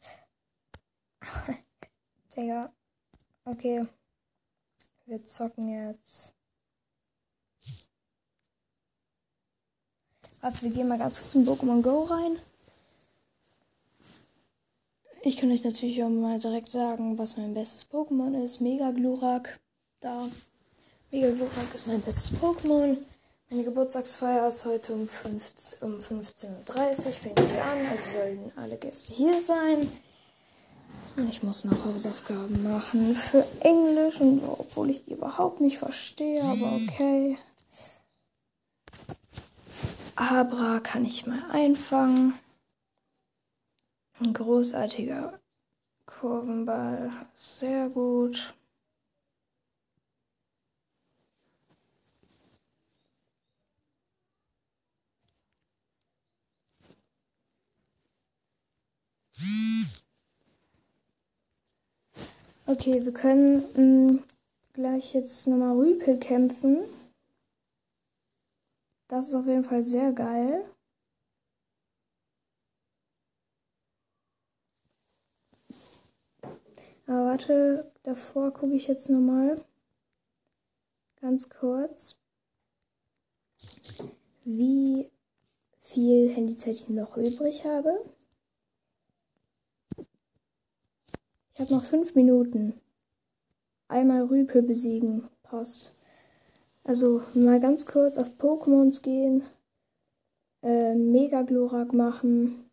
Digga. 2.35 2.73
Okay. 3.45 3.87
Wir 5.05 5.23
zocken 5.29 5.69
jetzt. 5.69 6.35
Warte, 10.41 10.63
wir 10.63 10.71
gehen 10.71 10.89
mal 10.89 10.97
ganz 10.97 11.29
zum 11.29 11.45
Pokémon 11.45 11.83
Go 11.83 12.05
rein. 12.05 12.39
Ich 15.23 15.37
kann 15.37 15.51
euch 15.51 15.65
natürlich 15.65 16.03
auch 16.05 16.09
mal 16.09 16.39
direkt 16.39 16.71
sagen, 16.71 17.19
was 17.19 17.37
mein 17.37 17.55
bestes 17.55 17.91
Pokémon 17.91 18.43
ist. 18.43 18.61
Mega 18.61 18.93
Glurak. 18.93 19.59
Da. 20.01 20.29
Mega 21.11 21.31
Glurak 21.31 21.75
ist 21.75 21.87
mein 21.87 22.01
bestes 22.01 22.33
Pokémon. 22.39 22.99
Meine 23.51 23.65
Geburtstagsfeier 23.65 24.49
ist 24.49 24.65
heute 24.65 24.95
um 24.95 25.09
15.30 25.09 25.83
um 25.83 26.01
15 26.01 26.51
Uhr. 26.51 26.95
Fängt 26.95 27.39
sie 27.41 27.59
an. 27.59 27.87
Also 27.91 28.19
sollten 28.19 28.53
alle 28.57 28.77
Gäste 28.77 29.15
hier 29.15 29.43
sein. 29.43 29.91
Ich 31.29 31.43
muss 31.43 31.65
noch 31.65 31.85
Hausaufgaben 31.85 32.63
machen 32.63 33.13
für 33.13 33.45
Englisch, 33.61 34.21
und 34.21 34.41
obwohl 34.45 34.91
ich 34.91 35.05
die 35.05 35.15
überhaupt 35.15 35.61
nicht 35.61 35.79
verstehe, 35.79 36.45
aber 36.45 36.77
okay. 36.77 37.37
Abra 40.15 40.79
kann 40.79 41.05
ich 41.05 41.27
mal 41.27 41.43
einfangen. 41.51 42.35
Ein 44.21 44.35
großartiger 44.35 45.39
Kurvenball. 46.07 47.13
Sehr 47.37 47.89
gut. 47.89 48.55
Okay, 62.67 63.05
wir 63.05 63.13
können 63.13 63.63
mh, 63.75 64.13
mm, 64.13 64.23
gleich 64.75 65.15
jetzt 65.15 65.47
nochmal 65.47 65.77
Rüpel 65.77 66.19
kämpfen. 66.19 66.79
Das 69.07 69.29
ist 69.29 69.35
auf 69.35 69.47
jeden 69.47 69.65
Fall 69.65 69.83
sehr 69.83 70.13
geil. 70.13 70.65
Aber 77.09 77.25
warte, 77.25 77.91
davor 78.03 78.53
gucke 78.53 78.75
ich 78.75 78.87
jetzt 78.87 79.09
nochmal 79.09 79.57
ganz 81.23 81.49
kurz, 81.49 82.21
wie 84.45 85.11
viel 85.81 86.29
Handyzeit 86.29 86.75
ich 86.75 86.91
noch 86.91 87.17
übrig 87.17 87.65
habe. 87.65 88.05
Ich 91.55 91.61
habe 91.61 91.73
noch 91.73 91.83
fünf 91.83 92.15
Minuten. 92.15 92.79
Einmal 93.89 94.25
Rüpel 94.25 94.61
besiegen. 94.61 95.31
Passt. 95.43 95.95
Also 96.85 97.23
mal 97.33 97.59
ganz 97.59 97.87
kurz 97.87 98.19
auf 98.19 98.29
Pokémons 98.39 99.01
gehen. 99.01 99.45
Äh, 100.63 100.95
Mega 100.95 101.41
Glurak 101.41 101.95
machen. 101.95 102.68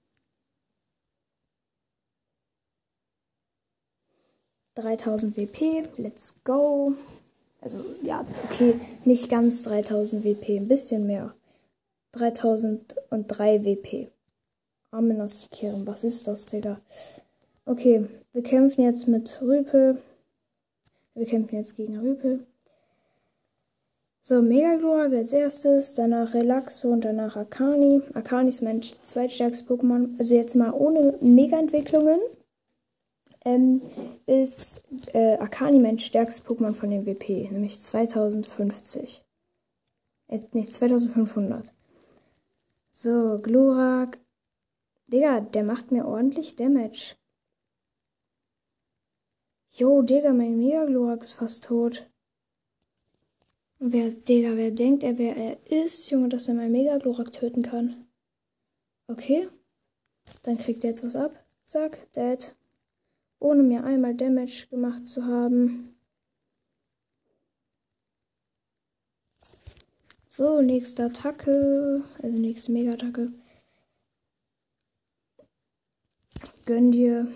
3000 4.76 5.38
WP. 5.38 5.88
Let's 5.98 6.36
go. 6.44 6.94
Also 7.62 7.80
ja, 8.04 8.26
okay, 8.44 8.76
nicht 9.06 9.30
ganz 9.30 9.64
3000 9.64 10.24
WP, 10.24 10.58
ein 10.58 10.68
bisschen 10.68 11.08
mehr. 11.08 11.34
3003 12.12 13.66
WP. 13.66 14.12
Amenas 14.92 15.50
was 15.86 16.04
ist 16.04 16.28
das, 16.28 16.46
Digga? 16.46 16.80
Okay, 17.66 18.06
wir 18.34 18.44
kämpfen 18.44 18.84
jetzt 18.84 19.08
mit 19.08 19.42
Rüpel. 19.42 19.98
Wir 21.16 21.26
kämpfen 21.26 21.56
jetzt 21.56 21.76
gegen 21.76 21.98
Rüpel. 21.98 22.46
So, 24.22 24.42
Megaglorak 24.42 25.14
als 25.14 25.34
erstes, 25.34 25.94
danach 25.94 26.34
Relaxo 26.34 26.90
und 26.90 27.06
danach 27.06 27.36
Akani. 27.36 28.02
Akani 28.14 28.50
ist 28.50 28.62
mein 28.62 28.82
zweitstärkstes 28.82 29.68
Pokémon. 29.68 30.10
Also 30.18 30.36
jetzt 30.36 30.56
mal 30.56 30.72
ohne 30.72 31.18
Mega-Entwicklungen. 31.22 32.20
Ähm, 33.46 33.82
ist 34.26 34.88
äh, 35.14 35.38
Akani 35.38 35.80
mein 35.80 36.00
stärkstes 36.00 36.46
Pokémon 36.46 36.74
von 36.74 36.90
dem 36.90 37.06
WP, 37.06 37.52
nämlich 37.52 37.80
2050. 37.80 39.24
Äh, 40.28 40.42
nicht 40.52 40.74
2500. 40.74 41.72
So, 42.92 43.40
Glurak. 43.42 44.20
Digga, 45.08 45.42
der 45.42 45.64
macht 45.64 45.92
mir 45.92 46.08
ordentlich 46.08 46.56
Damage. 46.56 47.16
Jo, 49.70 50.02
Digga, 50.02 50.34
mein 50.34 50.58
Megaglorak 50.58 51.22
ist 51.22 51.34
fast 51.34 51.66
tot. 51.66 52.10
Und 53.78 53.94
wer, 53.94 54.12
Digga, 54.12 54.56
wer 54.56 54.72
denkt 54.72 55.04
er, 55.04 55.18
wer 55.20 55.36
er 55.36 55.72
ist, 55.72 56.10
Junge, 56.10 56.30
dass 56.30 56.48
er 56.48 56.56
mein 56.56 56.72
Megaglorak 56.72 57.32
töten 57.34 57.62
kann? 57.62 58.08
Okay. 59.08 59.50
Dann 60.42 60.58
kriegt 60.58 60.84
er 60.84 60.92
jetzt 60.92 61.04
was 61.04 61.16
ab. 61.16 61.46
Zack, 61.62 62.12
dead. 62.14 62.56
Ohne 63.46 63.62
mir 63.62 63.84
einmal 63.84 64.16
Damage 64.16 64.66
gemacht 64.72 65.06
zu 65.06 65.24
haben. 65.28 65.96
So, 70.28 70.64
nächste 70.64 71.06
Attacke. 71.06 72.04
Also 72.24 72.40
nächste 72.40 72.72
Mega-Attacke. 72.72 73.32
Gönn 76.66 76.92
dir. 76.92 77.28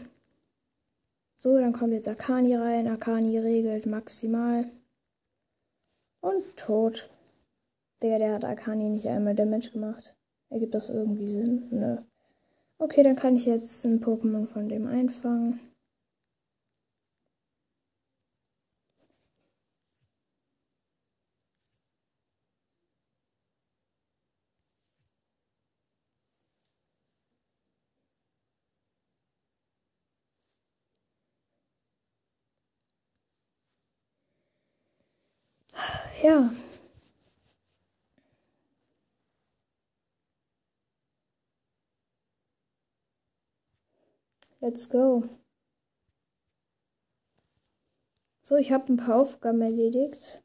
So, 1.36 1.60
dann 1.60 1.74
kommt 1.74 1.94
jetzt 1.94 2.10
Akani 2.10 2.56
rein. 2.56 2.88
Akani 2.88 3.38
regelt 3.38 3.86
maximal. 3.86 4.66
Und 6.22 6.58
tot. 6.58 7.08
Der, 8.02 8.18
der 8.18 8.34
hat 8.34 8.46
Akani 8.46 8.90
nicht 8.90 9.06
einmal 9.06 9.36
Damage 9.36 9.70
gemacht. 9.70 10.16
Ergibt 10.50 10.74
das 10.74 10.90
irgendwie 10.90 11.28
Sinn? 11.28 11.68
Nö. 11.70 11.98
Okay, 12.80 13.04
dann 13.04 13.16
kann 13.16 13.36
ich 13.36 13.46
jetzt 13.46 13.86
ein 13.86 14.04
Pokémon 14.04 14.48
von 14.48 14.70
dem 14.70 14.88
einfangen. 14.88 15.69
Ja. 36.24 36.50
Let's 44.62 44.90
go. 44.90 45.24
So, 48.42 48.58
ich 48.58 48.72
habe 48.72 48.92
ein 48.92 48.98
paar 48.98 49.22
Aufgaben 49.22 49.62
erledigt. 49.62 50.44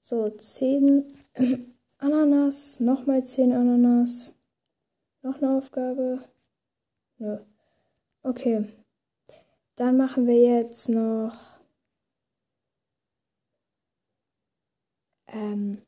So, 0.00 0.30
10 0.30 1.14
Ananas, 1.98 2.80
nochmal 2.80 3.24
10 3.24 3.52
Ananas. 3.52 4.34
Noch 5.22 5.36
eine 5.36 5.56
Aufgabe. 5.56 6.24
Nö. 7.18 7.38
Okay. 8.22 8.66
Dann 9.76 9.96
machen 9.96 10.26
wir 10.26 10.40
jetzt 10.40 10.88
noch 10.88 11.61
ähm, 15.32 15.82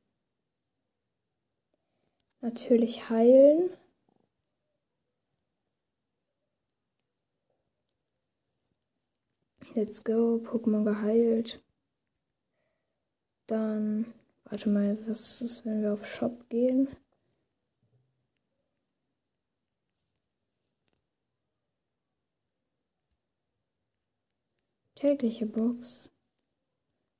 natürlich 2.40 3.08
heilen. 3.08 3.70
Let's 9.74 10.04
go, 10.04 10.40
Pokémon 10.42 10.84
geheilt. 10.84 11.62
Dann, 13.46 14.06
warte 14.44 14.68
mal, 14.68 14.96
was 15.08 15.42
ist, 15.42 15.66
wenn 15.66 15.82
wir 15.82 15.92
auf 15.92 16.06
Shop 16.06 16.48
gehen? 16.48 16.88
Tägliche 24.94 25.44
Box. 25.44 26.12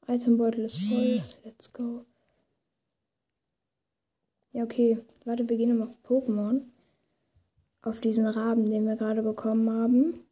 Itembeutel 0.07 0.65
ist 0.65 0.79
voll. 0.79 1.23
Let's 1.45 1.73
go. 1.73 2.07
Ja, 4.55 4.63
okay. 4.65 4.99
Warte, 5.25 5.49
wir 5.49 5.57
gehen 5.57 5.77
mal 5.77 5.87
auf 5.89 5.99
Pokémon. 6.05 6.63
Auf 7.83 8.01
diesen 8.01 8.27
Raben, 8.27 8.71
den 8.71 8.87
wir 8.87 8.97
gerade 8.97 9.23
bekommen 9.23 9.69
haben. 9.71 10.25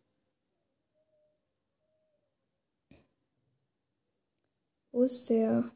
Wo 4.92 5.02
ist 5.02 5.28
der? 5.30 5.70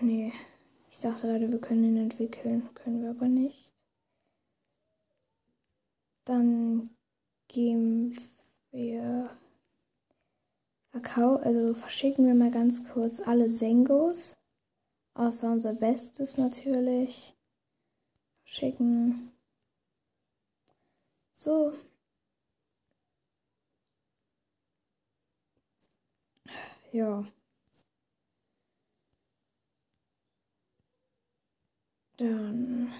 Nee, 0.00 0.32
ich 0.88 1.00
dachte 1.00 1.26
gerade, 1.26 1.50
wir 1.50 1.60
können 1.60 1.84
ihn 1.84 1.96
entwickeln. 1.96 2.68
Können 2.74 3.02
wir 3.02 3.10
aber 3.10 3.26
nicht. 3.28 3.74
Dann 6.24 6.90
gehen 7.48 8.16
wir. 8.74 9.30
Verkau 10.90 11.36
also 11.36 11.74
verschicken 11.74 12.26
wir 12.26 12.34
mal 12.34 12.50
ganz 12.50 12.84
kurz 12.92 13.20
alle 13.20 13.50
Sengos. 13.50 14.36
Außer 15.14 15.50
unser 15.52 15.74
Bestes 15.74 16.38
natürlich. 16.38 17.34
Verschicken. 18.44 19.32
So. 21.32 21.72
Ja. 26.92 27.24
Dann. 32.16 32.92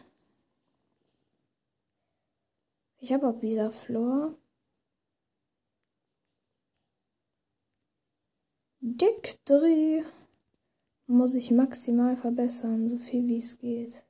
Ich 2.99 3.13
habe 3.13 3.29
auch 3.29 3.41
Visa 3.43 3.71
Floor. 3.71 4.35
Dick 8.87 9.39
3 9.47 10.05
muss 11.07 11.35
ich 11.37 11.51
maximal 11.51 12.19
verbessern, 12.19 12.87
so 12.87 12.99
viel 12.99 13.27
wie 13.29 13.39
es 13.39 13.57
geht. 13.57 14.05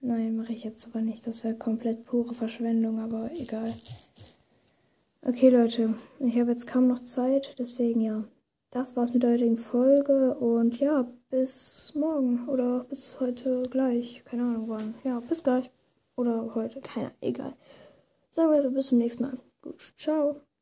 Nein, 0.00 0.36
mache 0.36 0.52
ich 0.52 0.62
jetzt 0.62 0.86
aber 0.86 1.00
nicht. 1.00 1.26
Das 1.26 1.42
wäre 1.42 1.56
komplett 1.56 2.04
pure 2.04 2.32
Verschwendung, 2.32 3.00
aber 3.00 3.28
egal. 3.32 3.74
Okay, 5.22 5.48
Leute, 5.48 5.96
ich 6.20 6.38
habe 6.38 6.52
jetzt 6.52 6.68
kaum 6.68 6.86
noch 6.86 7.00
Zeit, 7.00 7.58
deswegen 7.58 8.02
ja. 8.02 8.22
Das 8.70 8.96
war's 8.96 9.12
mit 9.12 9.24
der 9.24 9.32
heutigen 9.32 9.56
Folge 9.56 10.36
und 10.36 10.78
ja, 10.78 11.12
bis 11.28 11.92
morgen 11.96 12.48
oder 12.48 12.84
bis 12.84 13.18
heute 13.18 13.64
gleich. 13.64 14.22
Keine 14.26 14.44
Ahnung 14.44 14.68
wann. 14.68 14.94
Ja, 15.02 15.18
bis 15.18 15.42
gleich. 15.42 15.72
Oder 16.14 16.54
heute, 16.54 16.80
keiner, 16.80 17.10
egal. 17.20 17.56
Sagen 18.30 18.52
wir 18.52 18.70
bis 18.70 18.86
zum 18.86 18.98
nächsten 18.98 19.24
Mal. 19.24 19.40
Gut, 19.60 19.92
ciao. 19.96 20.40